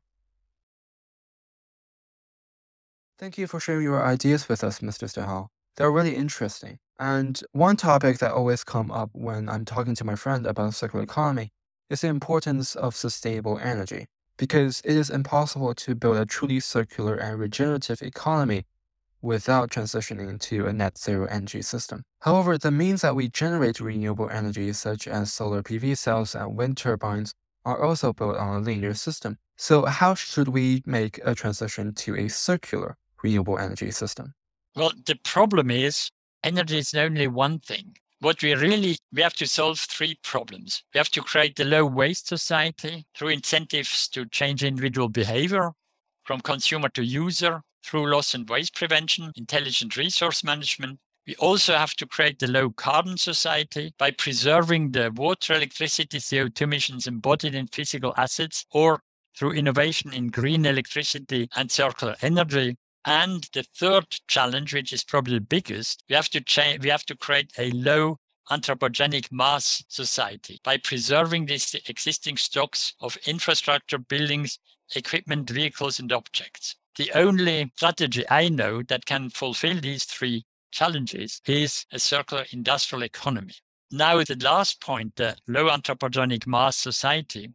[3.20, 5.08] Thank you for sharing your ideas with us, Mr.
[5.08, 5.48] Stahel.
[5.78, 6.80] They're really interesting.
[7.00, 11.04] And one topic that always come up when I'm talking to my friend about circular
[11.04, 11.52] economy
[11.90, 17.16] is the importance of sustainable energy, because it is impossible to build a truly circular
[17.16, 18.66] and regenerative economy
[19.22, 22.04] without transitioning to a net zero energy system.
[22.22, 26.78] However, the means that we generate renewable energy, such as solar PV cells and wind
[26.78, 27.34] turbines,
[27.66, 29.38] are also built on a linear system.
[29.58, 34.34] So, how should we make a transition to a circular renewable energy system?
[34.76, 36.10] Well, the problem is
[36.44, 37.98] energy is only one thing.
[38.20, 40.84] What we really we have to solve three problems.
[40.94, 45.72] We have to create a low waste society through incentives to change individual behavior
[46.24, 51.00] from consumer to user through loss and waste prevention, intelligent resource management.
[51.28, 56.62] We also have to create a low carbon society by preserving the water, electricity, CO2
[56.62, 59.02] emissions embodied in physical assets or
[59.38, 62.76] through innovation in green electricity and circular energy.
[63.06, 67.06] And the third challenge, which is probably the biggest, we have to change, we have
[67.06, 68.18] to create a low
[68.50, 74.60] anthropogenic mass society by preserving these existing stocks of infrastructure, buildings,
[74.96, 76.76] equipment, vehicles, and objects.
[76.98, 83.04] The only strategy I know that can fulfill these three challenges is a circular industrial
[83.04, 83.54] economy.
[83.92, 87.54] Now, the last point, the low anthropogenic mass society,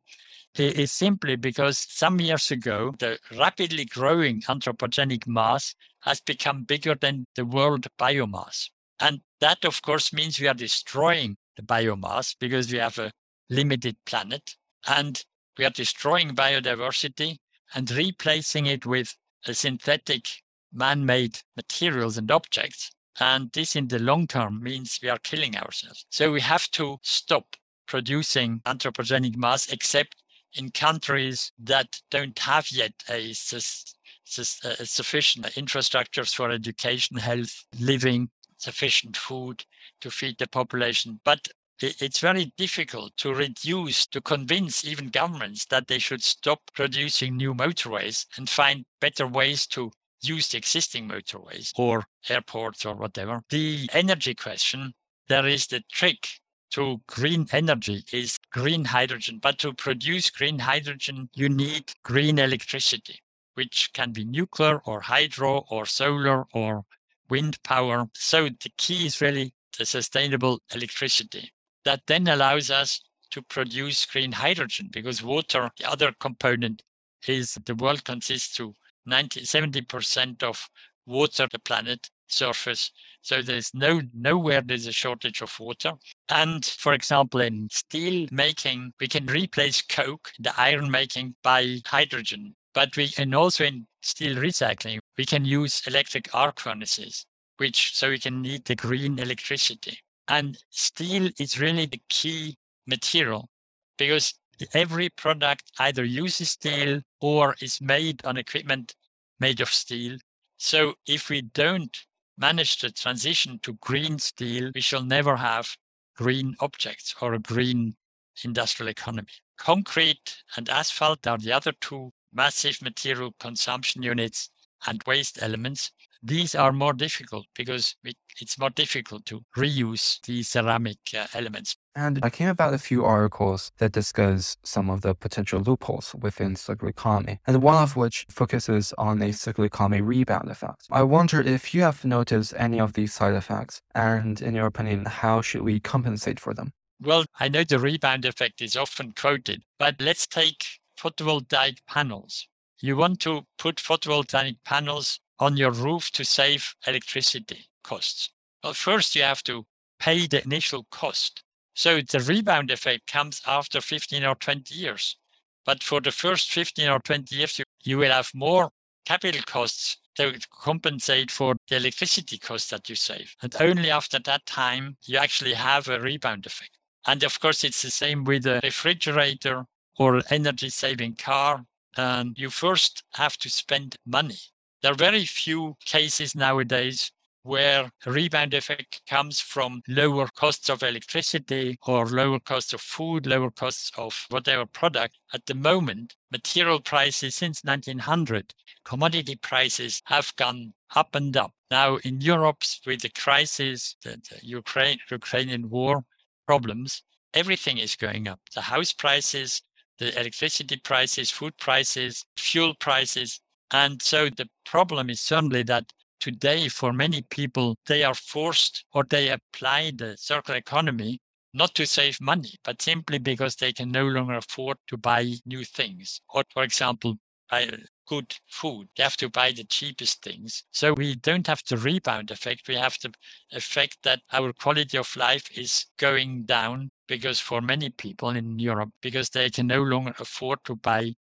[0.59, 7.27] is simply because some years ago, the rapidly growing anthropogenic mass has become bigger than
[7.35, 8.70] the world biomass.
[9.01, 13.12] And that, of course, means we are destroying the biomass because we have a
[13.51, 15.22] limited planet and
[15.59, 17.37] we are destroying biodiversity
[17.75, 19.14] and replacing it with
[19.54, 22.90] synthetic man made materials and objects.
[23.18, 26.04] And this, in the long term, means we are killing ourselves.
[26.11, 27.56] So we have to stop
[27.87, 30.16] producing anthropogenic mass, except
[30.52, 38.28] in countries that don't have yet a, a uh, sufficient infrastructures for education, health, living,
[38.59, 39.64] sufficient food
[40.00, 41.20] to feed the population.
[41.24, 41.48] But
[41.80, 47.54] it's very difficult to reduce, to convince even governments that they should stop producing new
[47.54, 49.90] motorways and find better ways to
[50.22, 53.42] use the existing motorways or airports or whatever.
[53.50, 54.94] The energy question,
[55.28, 56.28] there is the trick
[56.70, 59.38] to green energy is green hydrogen.
[59.40, 63.20] But to produce green hydrogen, you need green electricity,
[63.54, 66.84] which can be nuclear or hydro or solar or
[67.28, 68.08] wind power.
[68.14, 71.52] So the key is really the sustainable electricity
[71.87, 76.83] that then allows us to produce green hydrogen because water, the other component
[77.29, 78.75] is the world consists to
[79.07, 80.68] 90, 70% of
[81.07, 82.90] water, the planet surface.
[83.22, 85.92] So there's no nowhere there's a shortage of water.
[86.29, 92.57] And for example, in steel making, we can replace coke, the iron making, by hydrogen.
[92.75, 97.27] But we and also in steel recycling, we can use electric arc furnaces,
[97.59, 100.01] which so we can need the green electricity.
[100.28, 103.48] And steel is really the key material
[103.96, 104.34] because
[104.72, 108.94] every product either uses steel or is made on equipment
[109.38, 110.18] made of steel.
[110.56, 111.96] So if we don't
[112.38, 115.76] manage the transition to green steel, we shall never have
[116.16, 117.96] green objects or a green
[118.44, 119.28] industrial economy.
[119.58, 124.50] Concrete and asphalt are the other two massive material consumption units
[124.86, 125.92] and waste elements.
[126.22, 127.96] These are more difficult because
[128.40, 131.76] it's more difficult to reuse these ceramic uh, elements.
[131.94, 136.55] And I came about a few articles that discuss some of the potential loopholes within
[136.55, 140.87] circular economy, and one of which focuses on a circular economy rebound effect.
[140.90, 145.07] I wonder if you have noticed any of these side effects, and in your opinion,
[145.07, 146.72] how should we compensate for them?
[147.00, 150.64] Well, I know the rebound effect is often quoted, but let's take
[150.98, 152.48] photovoltaic panels.
[152.81, 158.31] You want to put photovoltaic panels on your roof to save electricity costs.
[158.62, 159.64] Well, first you have to
[159.99, 161.42] pay the initial cost.
[161.75, 165.16] So the rebound effect comes after 15 or 20 years.
[165.64, 168.70] But for the first 15 or 20 years, you, you will have more
[169.05, 173.35] capital costs to compensate for the electricity costs that you save.
[173.42, 176.79] And only after that time, you actually have a rebound effect.
[177.07, 179.66] And of course, it's the same with a refrigerator
[179.99, 181.64] or energy saving car.
[181.96, 184.38] And you first have to spend money
[184.87, 187.11] there are very few cases nowadays
[187.42, 193.51] where rebound effect comes from lower costs of electricity or lower costs of food, lower
[193.51, 195.18] costs of whatever product.
[195.35, 201.51] At the moment, material prices since 1900, commodity prices have gone up and up.
[201.68, 206.05] Now in Europe, with the crisis, the, the Ukraine, Ukrainian war
[206.47, 207.03] problems,
[207.34, 208.39] everything is going up.
[208.55, 209.62] The house prices,
[209.99, 213.41] the electricity prices, food prices, fuel prices,
[213.72, 219.04] and so the problem is certainly that today, for many people, they are forced or
[219.04, 221.20] they apply the circular economy
[221.54, 225.64] not to save money, but simply because they can no longer afford to buy new
[225.64, 226.20] things.
[226.28, 227.16] Or, for example,
[227.50, 227.70] buy
[228.06, 228.88] good food.
[228.96, 230.64] They have to buy the cheapest things.
[230.72, 232.68] So we don't have the rebound effect.
[232.68, 233.12] We have the
[233.52, 238.90] effect that our quality of life is going down because for many people in Europe,
[239.00, 241.14] because they can no longer afford to buy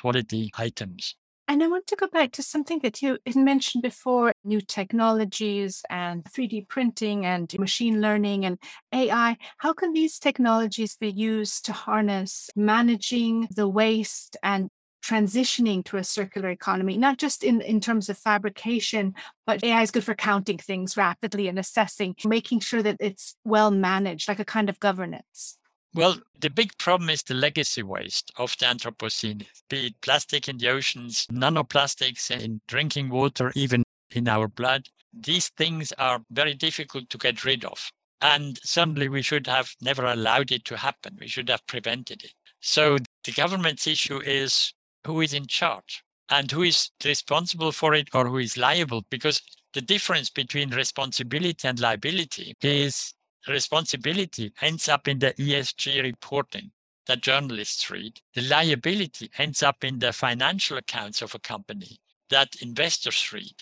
[0.00, 1.16] quality items.
[1.50, 5.82] And I want to go back to something that you had mentioned before new technologies
[5.90, 8.56] and 3D printing and machine learning and
[8.92, 9.36] AI.
[9.58, 14.70] How can these technologies be used to harness managing the waste and
[15.04, 19.90] transitioning to a circular economy, not just in, in terms of fabrication, but AI is
[19.90, 24.44] good for counting things rapidly and assessing, making sure that it's well managed, like a
[24.44, 25.58] kind of governance?
[25.92, 30.58] Well, the big problem is the legacy waste of the Anthropocene, be it plastic in
[30.58, 33.82] the oceans, nanoplastics in drinking water, even
[34.12, 34.88] in our blood.
[35.12, 37.90] These things are very difficult to get rid of.
[38.20, 41.16] And certainly we should have never allowed it to happen.
[41.18, 42.34] We should have prevented it.
[42.60, 44.72] So the government's issue is
[45.04, 49.42] who is in charge and who is responsible for it or who is liable because
[49.72, 53.14] the difference between responsibility and liability is
[53.48, 56.70] responsibility ends up in the ESG reporting
[57.06, 58.20] that journalists read.
[58.34, 63.54] The liability ends up in the financial accounts of a company that investors read.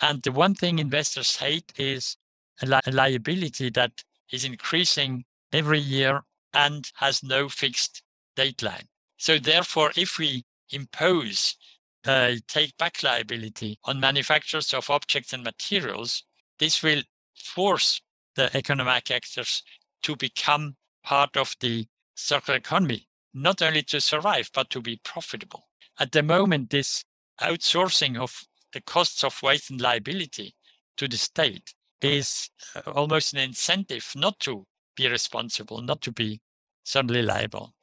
[0.00, 2.16] And the one thing investors hate is
[2.62, 6.22] a, li- a liability that is increasing every year
[6.52, 8.02] and has no fixed
[8.36, 8.86] dateline.
[9.18, 11.56] So therefore, if we impose
[12.06, 16.24] a take back liability on manufacturers of objects and materials,
[16.58, 17.02] this will
[17.34, 18.00] force
[18.36, 19.62] the economic actors
[20.02, 25.64] to become part of the circular economy, not only to survive, but to be profitable.
[25.98, 27.04] At the moment, this
[27.40, 30.54] outsourcing of the costs of waste and liability
[30.96, 34.66] to the state is uh, almost an incentive not to
[34.96, 36.40] be responsible, not to be
[36.84, 37.74] certainly liable.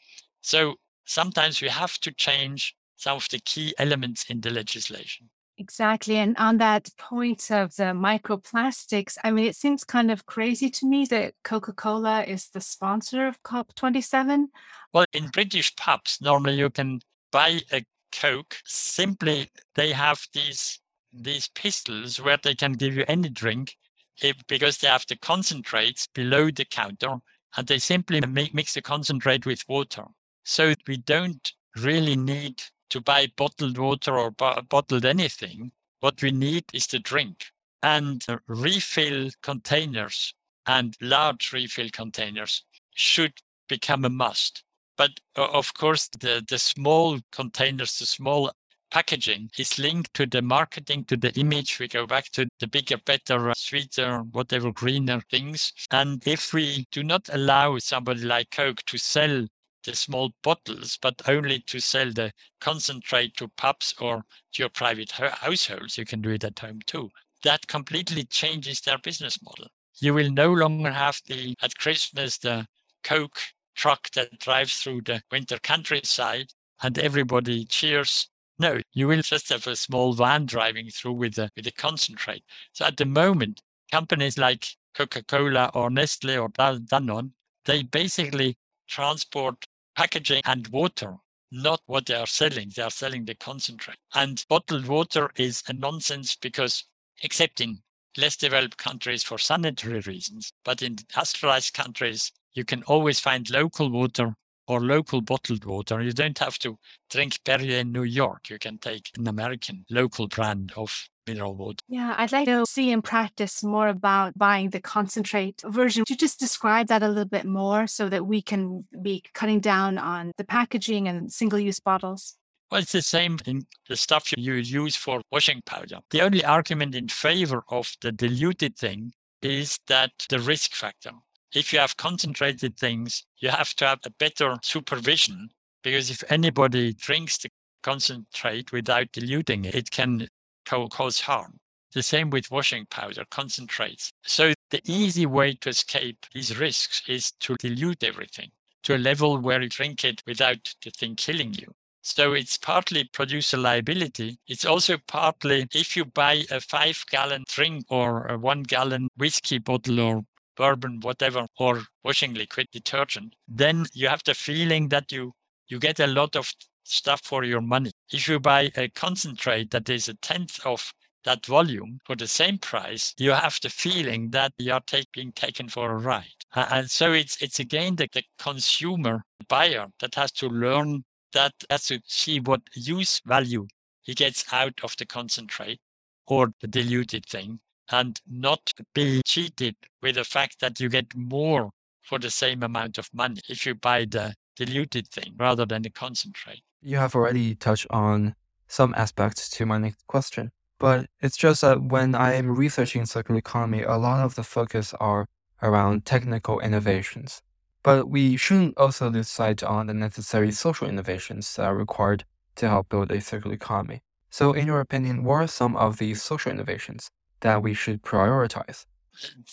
[0.41, 0.75] So
[1.05, 5.29] sometimes we have to change some of the key elements in the legislation.
[5.63, 6.17] Exactly.
[6.17, 10.85] And on that point of the microplastics, I mean, it seems kind of crazy to
[10.85, 14.47] me that Coca Cola is the sponsor of COP27.
[14.93, 16.99] Well, in British pubs, normally you can
[17.31, 18.57] buy a Coke.
[18.65, 20.79] Simply, they have these
[21.13, 23.77] these pistols where they can give you any drink
[24.21, 27.15] if, because they have the concentrates below the counter
[27.55, 30.05] and they simply make, mix the concentrate with water.
[30.43, 32.63] So we don't really need
[32.93, 35.71] to buy bottled water or bottled anything.
[35.99, 37.47] What we need is the drink
[37.81, 40.35] and refill containers
[40.67, 42.63] and large refill containers
[42.93, 43.33] should
[43.67, 44.63] become a must.
[44.95, 48.51] But of course, the, the small containers, the small
[48.91, 51.79] packaging is linked to the marketing, to the image.
[51.79, 55.73] We go back to the bigger, better, sweeter, whatever, greener things.
[55.89, 59.47] And if we do not allow somebody like Coke to sell
[59.83, 62.31] the small bottles, but only to sell the
[62.61, 64.23] concentrate to pubs or
[64.53, 65.97] to your private households.
[65.97, 67.09] You can do it at home too.
[67.43, 69.67] That completely changes their business model.
[69.99, 72.65] You will no longer have the, at Christmas, the
[73.03, 73.39] Coke
[73.75, 76.47] truck that drives through the winter countryside
[76.81, 78.29] and everybody cheers.
[78.59, 82.43] No, you will just have a small van driving through with the, with the concentrate.
[82.71, 83.61] So at the moment,
[83.91, 87.31] companies like Coca-Cola or Nestle or Danone,
[87.65, 88.57] they basically
[88.87, 89.65] transport
[89.95, 91.15] packaging and water,
[91.51, 92.71] not what they are selling.
[92.75, 93.97] They are selling the concentrate.
[94.13, 96.85] And bottled water is a nonsense because,
[97.21, 97.81] except in
[98.17, 103.89] less developed countries for sanitary reasons, but in industrialized countries, you can always find local
[103.89, 104.35] water
[104.67, 106.01] or local bottled water.
[106.01, 106.77] You don't have to
[107.09, 108.49] drink Perrier in New York.
[108.49, 111.79] You can take an American local brand of mineral water.
[111.87, 116.03] Yeah, I'd like to see in practice more about buying the concentrate version.
[116.05, 119.59] Could you just describe that a little bit more so that we can be cutting
[119.59, 122.35] down on the packaging and single use bottles?
[122.71, 125.99] Well, it's the same in the stuff you use for washing powder.
[126.09, 131.11] The only argument in favor of the diluted thing is that the risk factor.
[131.53, 135.49] If you have concentrated things, you have to have a better supervision
[135.83, 137.49] because if anybody drinks the
[137.83, 140.27] concentrate without diluting it, it can
[140.65, 141.59] cause harm.
[141.93, 144.11] The same with washing powder, concentrates.
[144.23, 148.49] So the easy way to escape these risks is to dilute everything
[148.83, 151.71] to a level where you drink it without the thing killing you.
[152.01, 154.37] So it's partly producer liability.
[154.47, 159.59] It's also partly if you buy a five gallon drink or a one gallon whiskey
[159.59, 160.23] bottle or
[160.55, 165.33] bourbon, whatever, or washing liquid detergent, then you have the feeling that you
[165.67, 167.91] you get a lot of stuff for your money.
[168.11, 170.93] If you buy a concentrate that is a tenth of
[171.23, 175.31] that volume for the same price, you have the feeling that you are take, being
[175.31, 176.43] taken for a ride.
[176.53, 181.53] And so it's it's again the, the consumer the buyer that has to learn that
[181.69, 183.67] has to see what use value
[184.01, 185.79] he gets out of the concentrate
[186.27, 187.59] or the diluted thing
[187.93, 191.69] and not be cheated with the fact that you get more
[192.01, 195.91] for the same amount of money if you buy the diluted thing rather than the
[195.91, 196.63] concentrate.
[196.81, 198.35] You have already touched on
[198.67, 203.37] some aspects to my next question, but it's just that when I am researching circular
[203.37, 205.27] economy, a lot of the focus are
[205.61, 207.43] around technical innovations.
[207.83, 212.25] But we shouldn't also lose sight on the necessary social innovations that are required
[212.55, 214.01] to help build a circular economy.
[214.31, 217.11] So, in your opinion, what are some of these social innovations
[217.43, 218.85] that we should prioritize?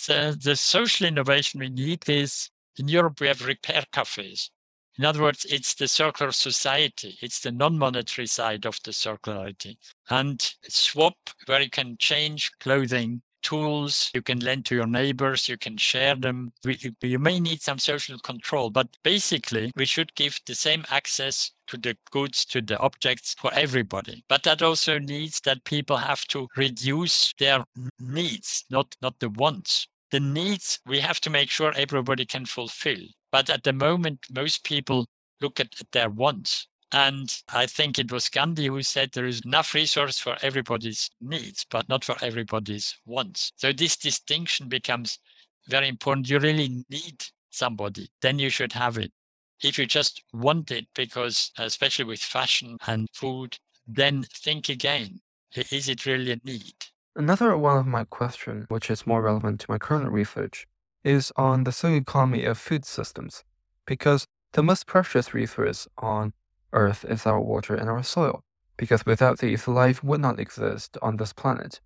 [0.07, 4.51] The, the social innovation we need is in Europe, we have repair cafes.
[4.99, 7.19] In other words, it's the circular society.
[7.23, 9.77] It's the non-monetary side of the circularity.
[10.09, 11.17] And swap,
[11.47, 16.15] where you can change clothing, tools you can lend to your neighbors, you can share
[16.15, 16.53] them.
[17.03, 21.77] You may need some social control, but basically, we should give the same access to
[21.77, 24.25] the goods, to the objects for everybody.
[24.29, 27.65] But that also needs that people have to reduce their
[27.99, 29.87] needs, not, not the wants.
[30.11, 32.99] The needs we have to make sure everybody can fulfill.
[33.31, 35.07] But at the moment, most people
[35.41, 36.67] look at their wants.
[36.93, 41.65] And I think it was Gandhi who said there is enough resource for everybody's needs,
[41.71, 43.53] but not for everybody's wants.
[43.57, 45.19] So this distinction becomes
[45.69, 46.29] very important.
[46.29, 49.13] You really need somebody, then you should have it.
[49.63, 55.21] If you just want it, because especially with fashion and food, then think again.
[55.55, 56.75] Is it really a need?
[57.15, 60.67] Another one of my questions, which is more relevant to my current research,
[61.05, 63.45] is on the circular economy of food systems,
[63.87, 66.33] because the most precious resource on
[66.73, 68.43] Earth is our water and our soil,
[68.77, 71.81] because without these, life would not exist on this planet.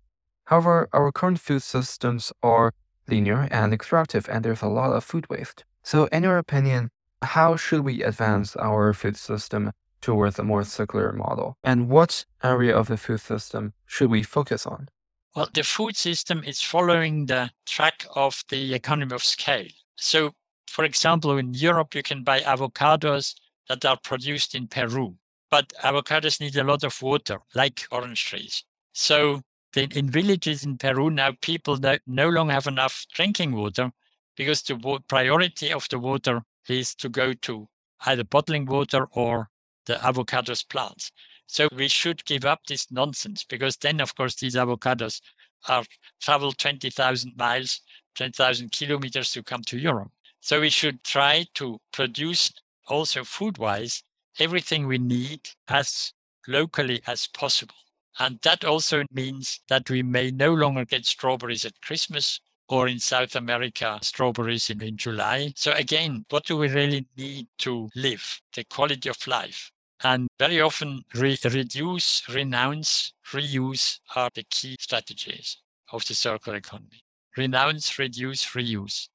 [0.45, 2.73] However, our current food systems are
[3.07, 5.63] linear and extractive, and there's a lot of food waste.
[5.83, 6.89] So, in your opinion,
[7.21, 9.71] how should we advance our food system
[10.01, 11.57] towards a more circular model?
[11.63, 14.89] And what area of the food system should we focus on?
[15.35, 19.67] Well, the food system is following the track of the economy of scale.
[19.95, 20.31] So,
[20.67, 23.35] for example, in Europe, you can buy avocados
[23.69, 25.15] that are produced in Peru,
[25.49, 28.63] but avocados need a lot of water, like orange trees.
[28.93, 29.41] So,
[29.75, 33.91] in villages in Peru now, people no longer have enough drinking water
[34.37, 37.67] because the priority of the water is to go to
[38.05, 39.49] either bottling water or
[39.85, 41.11] the avocados plants.
[41.47, 45.21] So we should give up this nonsense because then, of course, these avocados
[45.67, 45.83] are
[46.21, 47.81] travel 20,000 miles,
[48.15, 50.11] 20,000 kilometers to come to Europe.
[50.39, 52.51] So we should try to produce
[52.87, 54.03] also food wise
[54.39, 56.13] everything we need as
[56.47, 57.75] locally as possible.
[58.19, 62.99] And that also means that we may no longer get strawberries at Christmas or in
[62.99, 65.53] South America, strawberries in, in July.
[65.55, 68.41] So again, what do we really need to live?
[68.55, 69.71] The quality of life.
[70.03, 75.57] And very often, re- reduce, renounce, reuse are the key strategies
[75.91, 77.03] of the circular economy.
[77.37, 79.07] Renounce, reduce, reuse.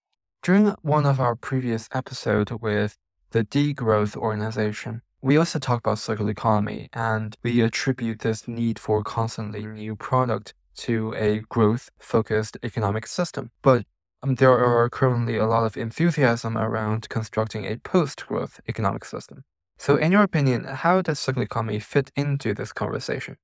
[0.42, 2.96] During one of our previous episodes with
[3.30, 9.02] the Degrowth Organization, we also talk about circular economy and we attribute this need for
[9.02, 13.50] constantly new product to a growth focused economic system.
[13.62, 13.84] But
[14.22, 19.44] um, there are currently a lot of enthusiasm around constructing a post growth economic system.
[19.78, 23.36] So, in your opinion, how does circular economy fit into this conversation?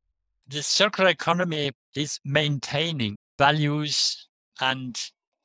[0.47, 4.29] The circular economy is maintaining values
[4.61, 4.99] and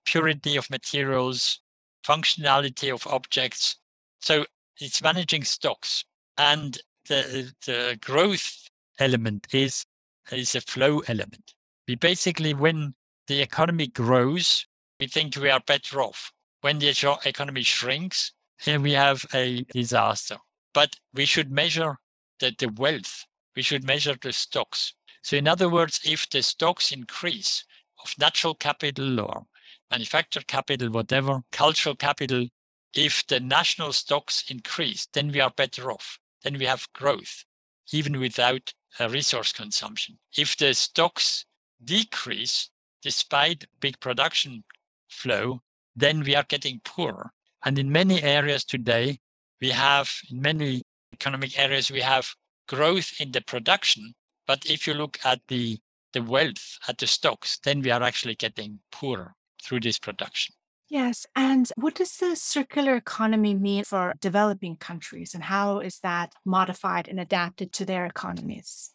[0.05, 1.61] purity of materials,
[2.05, 3.77] functionality of objects.
[4.21, 4.45] So
[4.79, 6.05] it's managing stocks.
[6.37, 8.69] And the, the growth
[8.99, 9.85] element is,
[10.31, 11.53] is a flow element.
[11.87, 12.93] We basically, when
[13.27, 14.65] the economy grows,
[14.99, 16.31] we think we are better off.
[16.61, 18.33] When the economy shrinks,
[18.65, 20.37] then we have a disaster.
[20.73, 21.97] But we should measure
[22.39, 23.25] the, the wealth.
[23.55, 24.93] We should measure the stocks.
[25.23, 27.65] So in other words, if the stocks increase
[28.03, 29.45] of natural capital or
[29.89, 32.47] manufactured capital, whatever, cultural capital,
[32.93, 36.19] if the national stocks increase, then we are better off.
[36.43, 37.45] Then we have growth,
[37.91, 40.17] even without a resource consumption.
[40.35, 41.45] If the stocks
[41.83, 42.69] decrease,
[43.01, 44.63] despite big production
[45.09, 45.61] flow,
[45.95, 47.31] then we are getting poorer.
[47.63, 49.19] And in many areas today,
[49.61, 50.83] we have in many
[51.13, 52.33] economic areas we have
[52.67, 54.13] growth in the production
[54.47, 55.77] but if you look at the
[56.13, 60.53] the wealth at the stocks then we are actually getting poorer through this production
[60.91, 66.33] yes and what does the circular economy mean for developing countries and how is that
[66.45, 68.93] modified and adapted to their economies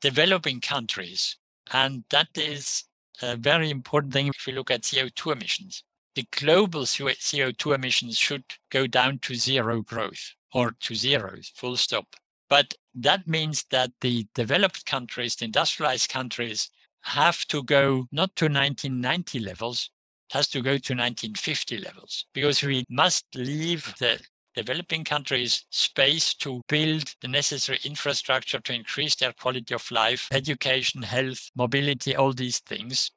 [0.00, 1.36] developing countries
[1.72, 2.84] and that is
[3.22, 5.84] a very important thing if you look at co2 emissions
[6.18, 12.16] the global CO2 emissions should go down to zero growth or to zero, full stop.
[12.50, 16.70] But that means that the developed countries, the industrialized countries,
[17.02, 19.90] have to go not to 1990 levels,
[20.30, 24.18] has to go to 1950 levels because we must leave the
[24.54, 31.02] developing countries space to build the necessary infrastructure to increase their quality of life, education,
[31.02, 33.10] health, mobility, all these things.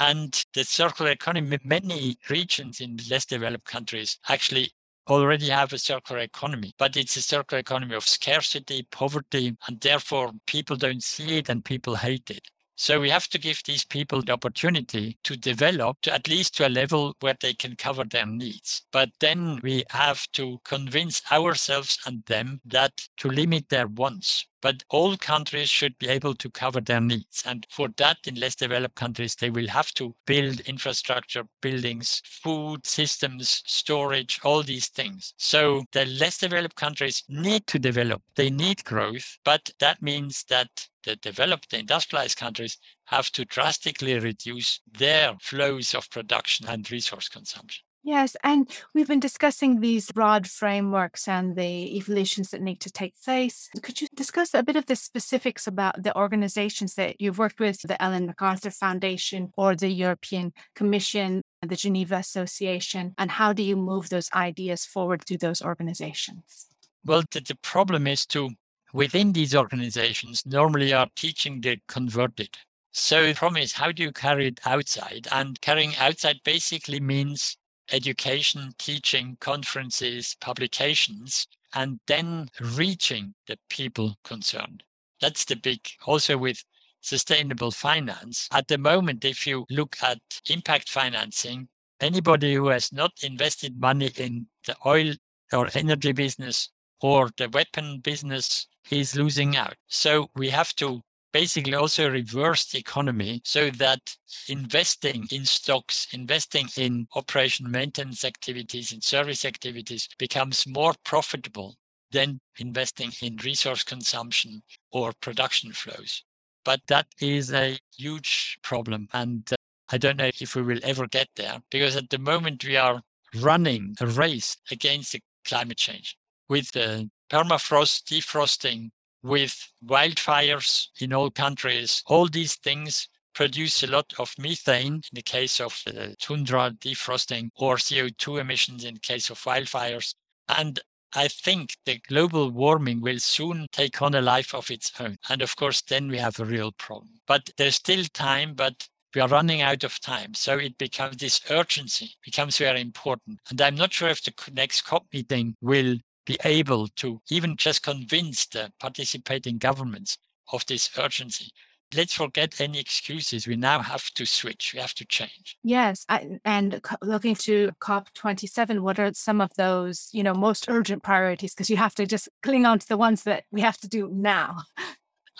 [0.00, 4.70] And the circular economy, many regions in less developed countries actually
[5.08, 10.32] already have a circular economy, but it's a circular economy of scarcity, poverty, and therefore
[10.46, 12.48] people don't see it and people hate it.
[12.80, 16.68] So we have to give these people the opportunity to develop to at least to
[16.68, 18.82] a level where they can cover their needs.
[18.92, 24.46] But then we have to convince ourselves and them that to limit their wants.
[24.60, 27.42] But all countries should be able to cover their needs.
[27.44, 32.86] And for that, in less developed countries, they will have to build infrastructure, buildings, food
[32.86, 35.34] systems, storage, all these things.
[35.36, 39.38] So the less developed countries need to develop, they need growth.
[39.44, 45.94] But that means that the developed, the industrialized countries have to drastically reduce their flows
[45.94, 47.84] of production and resource consumption.
[48.04, 53.14] Yes, and we've been discussing these broad frameworks and the evolutions that need to take
[53.22, 53.68] place.
[53.82, 57.82] Could you discuss a bit of the specifics about the organizations that you've worked with,
[57.82, 63.76] the Ellen MacArthur Foundation or the European Commission, the Geneva Association, and how do you
[63.76, 66.68] move those ideas forward through those organizations?
[67.04, 68.50] Well, the, the problem is to
[68.92, 72.56] within these organizations normally are teaching the converted.
[72.92, 75.28] So the problem is how do you carry it outside?
[75.30, 77.56] And carrying outside basically means
[77.92, 84.82] education, teaching, conferences, publications, and then reaching the people concerned.
[85.20, 86.62] That's the big, also with
[87.00, 88.48] sustainable finance.
[88.52, 90.18] At the moment, if you look at
[90.48, 91.68] impact financing,
[92.00, 95.14] anybody who has not invested money in the oil
[95.52, 96.70] or energy business
[97.00, 99.74] or the weapon business is losing out.
[99.88, 104.16] So we have to basically also reverse the economy so that
[104.48, 111.76] investing in stocks, investing in operation maintenance activities and service activities becomes more profitable
[112.10, 116.24] than investing in resource consumption or production flows.
[116.64, 119.08] But that is a huge problem.
[119.12, 119.56] And uh,
[119.90, 123.02] I don't know if we will ever get there because at the moment we are
[123.40, 126.16] running a race against the climate change
[126.48, 128.90] with the permafrost defrosting
[129.22, 132.02] with wildfires in all countries.
[132.06, 137.50] All these things produce a lot of methane in the case of the tundra defrosting
[137.56, 140.14] or CO2 emissions in the case of wildfires.
[140.48, 140.80] And
[141.14, 145.16] I think the global warming will soon take on a life of its own.
[145.28, 147.20] And of course, then we have a real problem.
[147.26, 150.34] But there's still time, but we are running out of time.
[150.34, 153.38] So it becomes this urgency becomes very important.
[153.48, 155.96] And I'm not sure if the next COP meeting will
[156.28, 160.18] be able to even just convince the participating governments
[160.52, 161.50] of this urgency.
[161.96, 163.46] Let's forget any excuses.
[163.46, 164.72] We now have to switch.
[164.74, 165.56] We have to change.
[165.64, 171.02] Yes, I, and looking to COP27, what are some of those, you know, most urgent
[171.02, 171.54] priorities?
[171.54, 174.10] Because you have to just cling on to the ones that we have to do
[174.12, 174.58] now.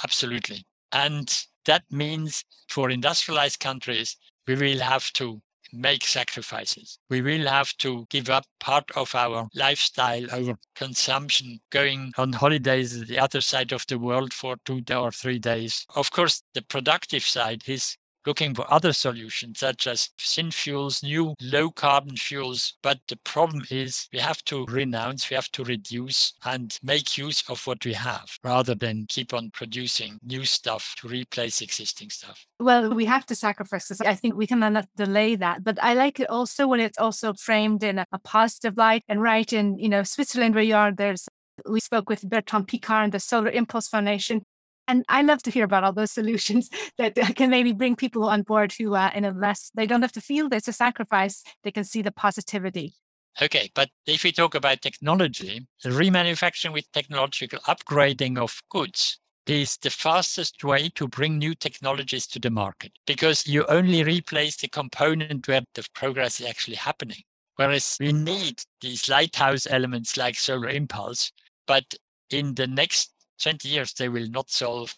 [0.03, 4.17] Absolutely, and that means for industrialized countries,
[4.47, 6.99] we will have to make sacrifices.
[7.11, 13.01] We will have to give up part of our lifestyle, our consumption, going on holidays
[13.01, 15.87] at the other side of the world for two or three days.
[15.95, 17.97] Of course, the productive side is
[18.27, 22.75] looking for other solutions such as synfuels, new low carbon fuels.
[22.83, 27.43] But the problem is we have to renounce, we have to reduce and make use
[27.49, 32.47] of what we have rather than keep on producing new stuff to replace existing stuff.
[32.61, 34.01] Well, we have to sacrifice this.
[34.01, 35.65] I think we cannot delay that.
[35.65, 39.23] But I like it also when it's also framed in a, a positive light and
[39.23, 41.29] right in, you know, Switzerland where you are, there's
[41.69, 44.43] we spoke with Bertrand Picard and the Solar Impulse Foundation.
[44.89, 48.43] And I love to hear about all those solutions that can maybe bring people on
[48.43, 51.45] board who, uh, in a less, they don't have to feel there's a sacrifice.
[51.63, 52.95] They can see the positivity.
[53.41, 59.77] Okay, but if we talk about technology, the remanufacturing with technological upgrading of goods is
[59.79, 64.69] the fastest way to bring new technologies to the market because you only replace the
[64.69, 67.23] component where the progress is actually happening.
[67.57, 71.33] Whereas we need these lighthouse elements like solar impulse,
[71.67, 71.85] but
[72.31, 73.13] in the next
[73.43, 74.95] 20 years, they will not solve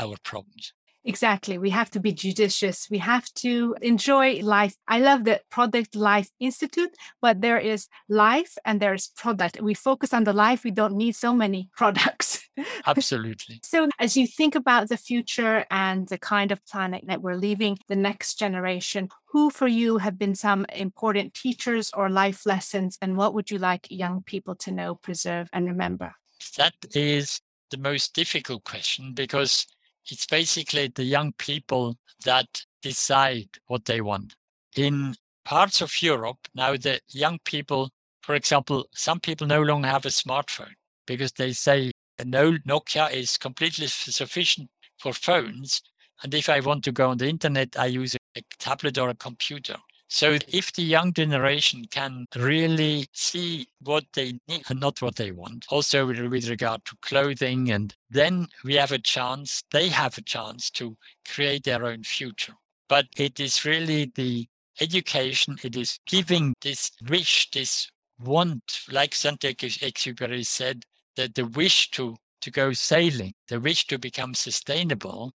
[0.00, 0.72] our problems.
[1.04, 1.58] Exactly.
[1.58, 2.88] We have to be judicious.
[2.88, 4.76] We have to enjoy life.
[4.86, 9.60] I love the Product Life Institute, but there is life and there is product.
[9.60, 10.62] We focus on the life.
[10.62, 12.48] We don't need so many products.
[12.86, 13.60] Absolutely.
[13.64, 17.78] so, as you think about the future and the kind of planet that we're leaving
[17.88, 23.16] the next generation, who for you have been some important teachers or life lessons, and
[23.16, 26.14] what would you like young people to know, preserve, and remember?
[26.58, 27.40] That is
[27.72, 29.66] the most difficult question because
[30.06, 34.36] it's basically the young people that decide what they want.
[34.76, 35.14] In
[35.44, 37.90] parts of Europe, now the young people,
[38.22, 40.74] for example, some people no longer have a smartphone
[41.06, 41.90] because they say
[42.24, 45.82] no Nokia is completely sufficient for phones.
[46.22, 49.14] And if I want to go on the internet, I use a tablet or a
[49.14, 49.76] computer.
[50.14, 55.32] So if the young generation can really see what they need and not what they
[55.32, 60.22] want, also with, regard to clothing, and then we have a chance, they have a
[60.22, 62.52] chance to create their own future.
[62.90, 64.46] But it is really the
[64.82, 67.90] education, it is giving this wish, this
[68.22, 70.84] want, like Saint-Exupéry said,
[71.16, 75.32] that the wish to, to go sailing, the wish to become sustainable,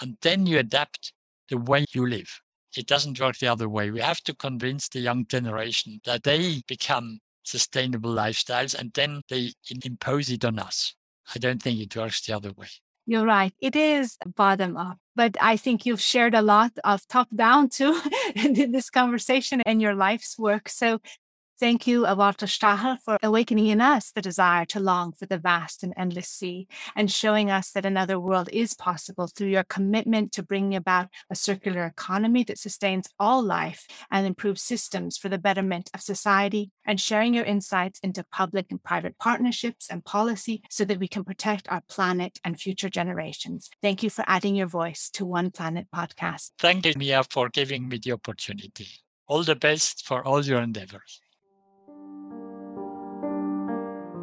[0.00, 1.12] and then you adapt
[1.48, 2.40] the way you live.
[2.76, 3.90] It doesn't work the other way.
[3.90, 9.52] We have to convince the young generation that they become sustainable lifestyles and then they
[9.84, 10.94] impose it on us.
[11.34, 12.68] I don't think it works the other way.
[13.06, 13.52] You're right.
[13.60, 18.00] It is bottom up, but I think you've shared a lot of top down too
[18.36, 20.68] in this conversation and your life's work.
[20.68, 21.00] So
[21.60, 25.82] Thank you, Walter Stahel, for awakening in us the desire to long for the vast
[25.82, 30.42] and endless sea and showing us that another world is possible through your commitment to
[30.42, 35.90] bringing about a circular economy that sustains all life and improves systems for the betterment
[35.92, 40.98] of society and sharing your insights into public and private partnerships and policy so that
[40.98, 43.68] we can protect our planet and future generations.
[43.82, 46.52] Thank you for adding your voice to One Planet podcast.
[46.58, 48.88] Thank you, Mia, for giving me the opportunity.
[49.26, 51.20] All the best for all your endeavors.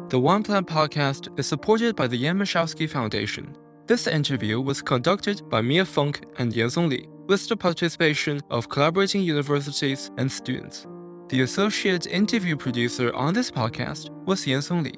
[0.08, 3.54] The One Planet podcast is supported by the Jan Michalski Foundation.
[3.86, 9.20] This interview was conducted by Mia Funk and Yansong Li, with the participation of collaborating
[9.20, 10.86] universities and students.
[11.28, 14.94] The associate interview producer on this podcast was Yansong Li.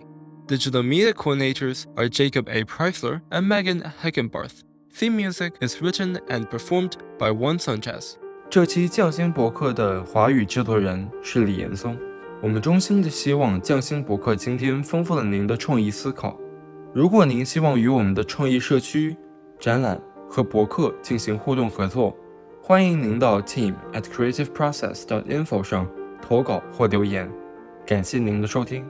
[0.47, 2.63] Digital media coordinators are Jacob A.
[2.63, 4.63] Preisler and Megan Heckenbarth.
[4.93, 8.17] Theme music is written and performed by One Sun Jazz.
[8.49, 12.10] 这期匠心博客的华语制作人是李岩松。
[12.43, 16.39] 我们衷心的希望匠心博客今天丰富了您的创意思考。
[16.95, 19.15] 如果您希望与我们的创意社区、
[19.59, 22.17] 展览和博客进行互动合作，
[22.63, 25.87] 欢迎您到 team at creativeprocess.info 上
[26.23, 27.31] 投稿或留言。
[27.87, 28.87] 感谢您的收听。